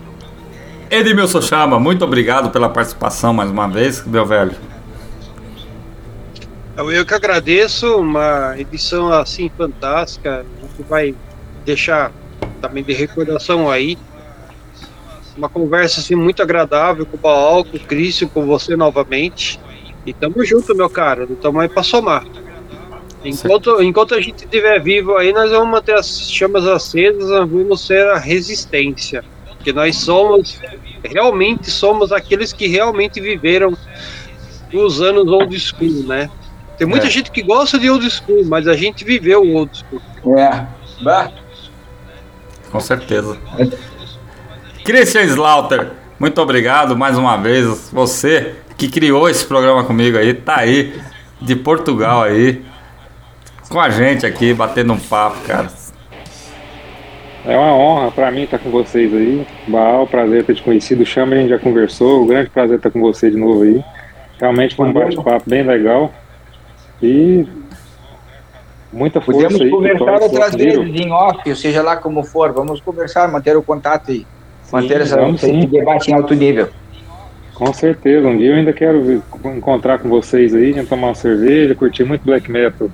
[0.89, 4.51] Edmilson Chama, muito obrigado pela participação mais uma vez, meu velho.
[6.77, 10.45] Eu que agradeço, uma edição assim fantástica.
[10.57, 11.13] A gente vai
[11.65, 12.11] deixar
[12.61, 13.97] também de recordação aí.
[15.35, 19.59] Uma conversa assim muito agradável com o Baal, com o Crício, com você novamente.
[20.05, 21.25] E tamo junto, meu cara.
[21.25, 22.25] Não tamo aí pra somar.
[23.23, 27.85] Enquanto, enquanto a gente estiver vivo aí, nós vamos manter as chamas acesas, nós vamos
[27.85, 29.23] ser a resistência.
[29.47, 30.59] Porque nós somos,
[31.03, 33.77] realmente somos aqueles que realmente viveram
[34.73, 36.29] os anos old school, né?
[36.81, 37.09] Tem muita É.
[37.11, 40.35] gente que gosta de old school, mas a gente viveu o old school.
[40.35, 40.65] É.
[41.03, 41.29] Bah.
[42.71, 43.37] Com certeza.
[44.83, 47.91] Christian Slaughter, muito obrigado mais uma vez.
[47.93, 50.99] Você que criou esse programa comigo aí, tá aí,
[51.39, 52.65] de Portugal aí,
[53.69, 55.67] com a gente aqui, batendo um papo, cara.
[57.45, 59.45] É uma honra pra mim estar com vocês aí.
[59.67, 61.05] Baal, prazer ter te conhecido.
[61.05, 62.23] Chama, a gente já conversou.
[62.23, 63.83] Um grande prazer estar com você de novo aí.
[64.39, 66.11] Realmente foi um bate-papo bem legal.
[67.01, 67.47] E
[68.91, 69.69] muita força Podemos aí.
[69.69, 72.51] conversar outras vezes em off, ou seja lá como for.
[72.51, 74.25] Vamos conversar, manter o contato e
[74.71, 75.67] manter essa, vamos esse sim.
[75.67, 76.69] debate em alto nível.
[77.53, 78.27] Com certeza.
[78.27, 82.23] Um dia eu ainda quero encontrar com vocês aí, gente tomar uma cerveja, curtir muito
[82.23, 82.89] black metal.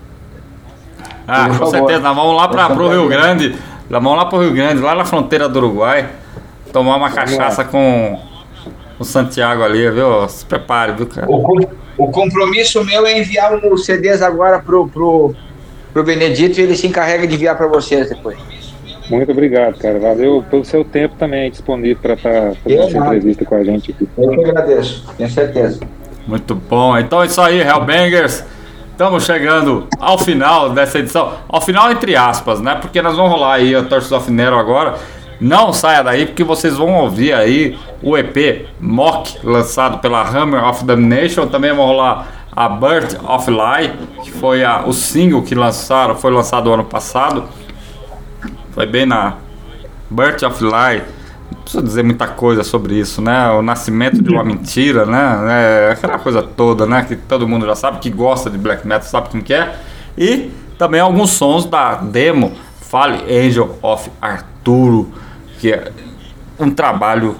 [1.27, 1.71] Ah, com favor.
[1.71, 2.91] certeza, nós vamos lá para favor.
[2.91, 3.55] Rio Grande,
[3.89, 6.09] nós vamos lá pro Rio Grande, lá na fronteira do Uruguai,
[6.71, 8.19] tomar uma cachaça com
[8.99, 10.27] o Santiago ali, viu?
[10.27, 11.27] Se prepare, viu, cara?
[11.97, 15.33] O, com- o compromisso meu é enviar os CDs agora pro, pro,
[15.93, 18.37] pro Benedito e ele se encarrega de enviar para vocês depois.
[19.09, 19.97] Muito obrigado, cara.
[19.99, 24.07] Valeu pelo seu tempo também disponível para estar fazendo essa entrevista com a gente aqui.
[24.17, 25.79] Eu que agradeço, tenho certeza.
[26.27, 26.97] Muito bom.
[26.97, 28.43] Então é isso aí, Hellbangers.
[28.91, 31.33] Estamos chegando ao final dessa edição.
[31.47, 32.75] Ao final, entre aspas, né?
[32.81, 34.95] Porque nós vamos rolar aí a Torches of Nero agora.
[35.39, 40.83] Não saia daí, porque vocês vão ouvir aí o EP Mock, lançado pela Hammer of
[40.83, 41.47] Damnation.
[41.47, 46.31] Também vão rolar a Birth of Lie, que foi a- o single que lançaram, foi
[46.31, 47.43] lançado ano passado.
[48.71, 49.35] Foi bem na
[50.09, 51.03] Birth of Lie.
[51.51, 53.49] Não preciso dizer muita coisa sobre isso, né?
[53.51, 55.87] O nascimento de uma mentira, né?
[55.89, 57.05] É aquela coisa toda, né?
[57.07, 59.75] Que todo mundo já sabe, que gosta de black metal, sabe como que é.
[60.17, 65.11] E também alguns sons da demo Fale Angel of Arturo,
[65.59, 65.91] que é
[66.59, 67.35] um trabalho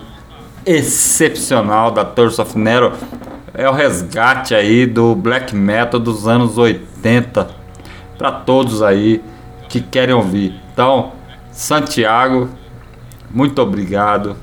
[0.66, 2.94] excepcional da Torso of Nero.
[3.54, 7.48] É o resgate aí do black metal dos anos 80
[8.18, 9.24] para todos aí
[9.70, 10.60] que querem ouvir.
[10.74, 11.14] Então,
[11.52, 12.50] Santiago,
[13.32, 14.36] muito obrigado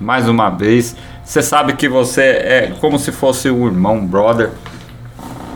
[0.00, 0.96] mais uma vez.
[1.24, 4.50] Você sabe que você é como se fosse um irmão, um brother.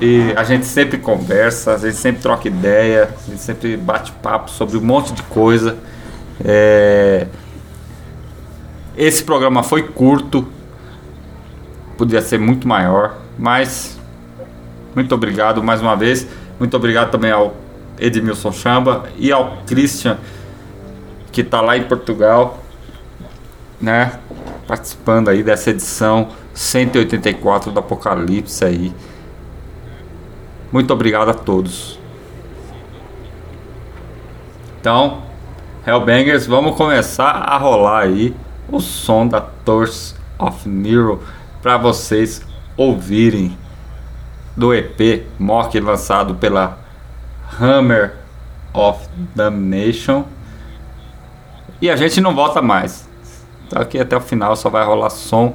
[0.00, 4.50] E a gente sempre conversa, a gente sempre troca ideia, a gente sempre bate papo
[4.50, 5.76] sobre um monte de coisa.
[6.44, 7.26] É,
[8.96, 10.46] Esse programa foi curto,
[11.98, 13.98] podia ser muito maior, mas
[14.94, 16.28] muito obrigado mais uma vez.
[16.60, 17.54] Muito obrigado também ao
[17.98, 20.18] Edmilson Chamba e ao Christian,
[21.32, 22.62] que está lá em Portugal,
[23.80, 24.12] né?
[24.68, 28.92] Participando aí dessa edição 184 do Apocalipse aí.
[30.70, 31.98] Muito obrigado a todos.
[34.80, 35.22] Então,
[35.84, 38.34] Hellbangers, vamos começar a rolar aí
[38.68, 41.22] o som da Torch of Nero
[41.62, 42.42] para vocês
[42.76, 43.56] ouvirem
[44.56, 46.78] do EP Mock lançado pela
[47.60, 48.16] Hammer
[48.72, 50.24] of Damnation.
[51.80, 53.08] E a gente não volta mais.
[53.66, 55.54] Então aqui até o final só vai rolar som.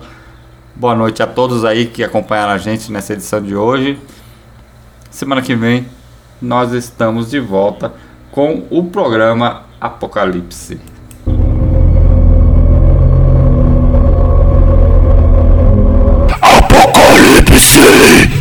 [0.76, 4.00] Boa noite a todos aí que acompanharam a gente nessa edição de hoje.
[5.10, 5.88] Semana que vem
[6.42, 7.94] nós estamos de volta
[8.32, 10.99] com o programa Apocalipse.
[17.70, 18.30] 死。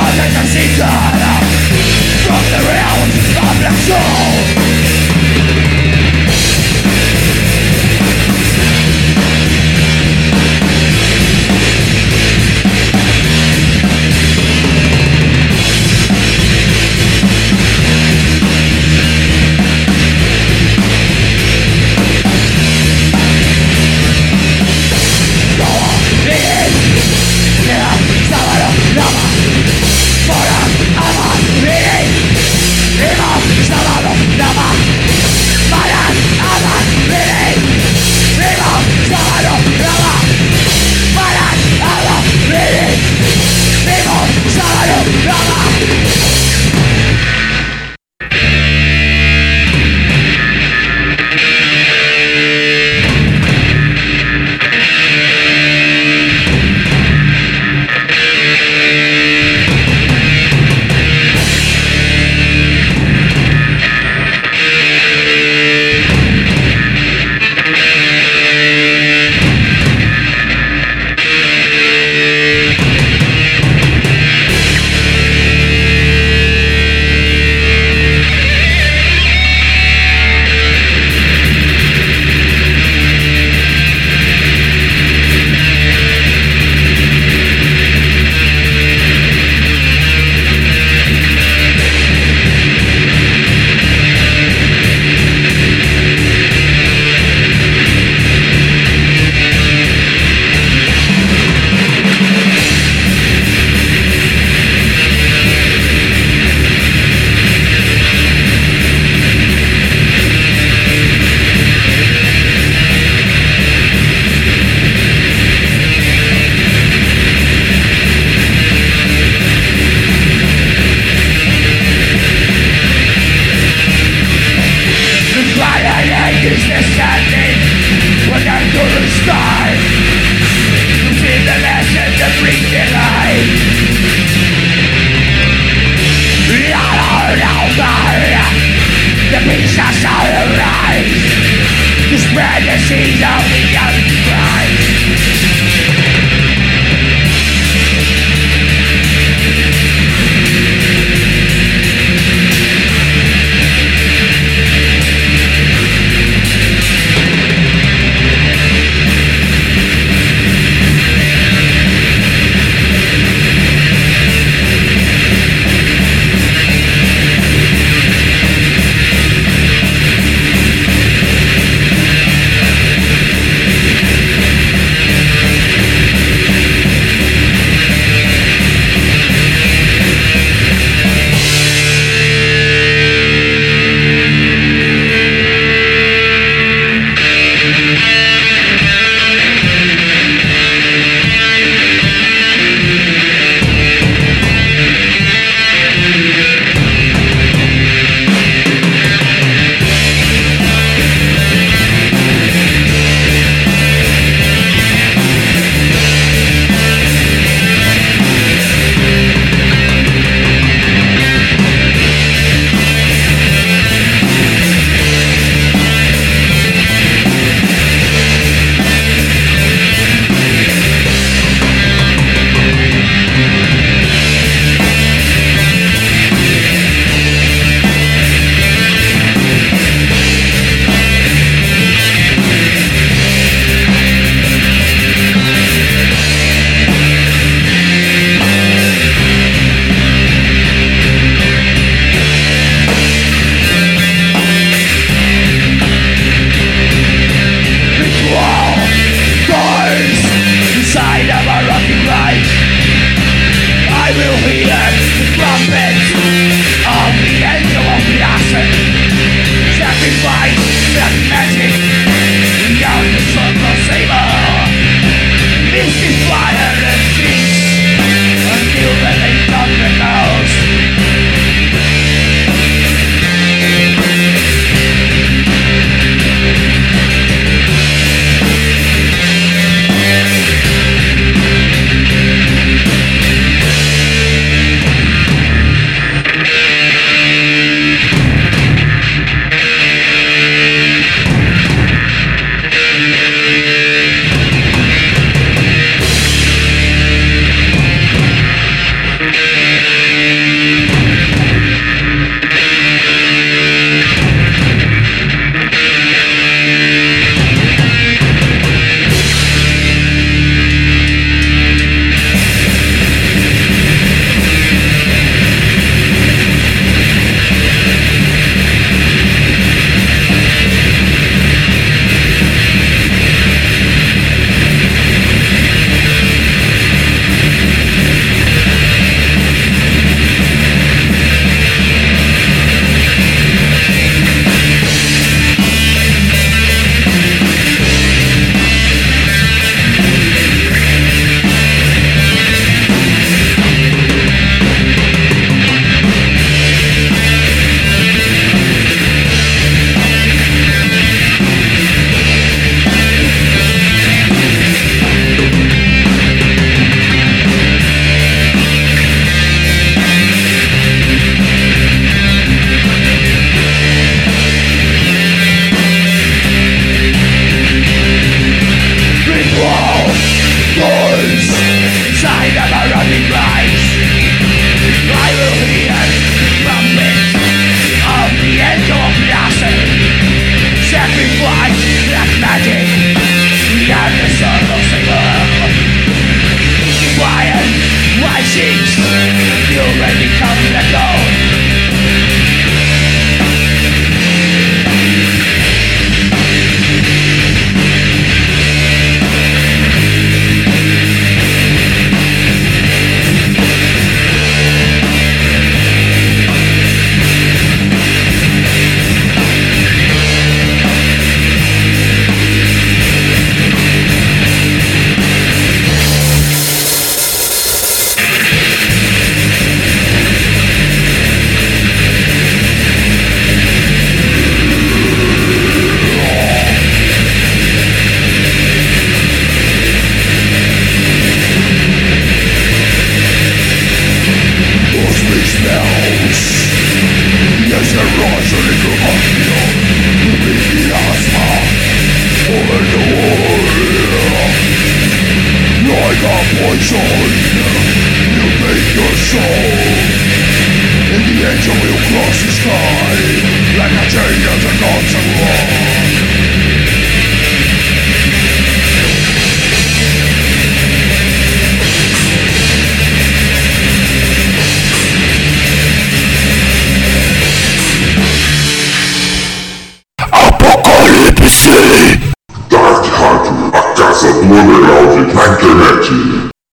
[0.00, 0.88] Cause it's a secret
[2.24, 3.10] From the realm
[3.48, 4.99] of the soul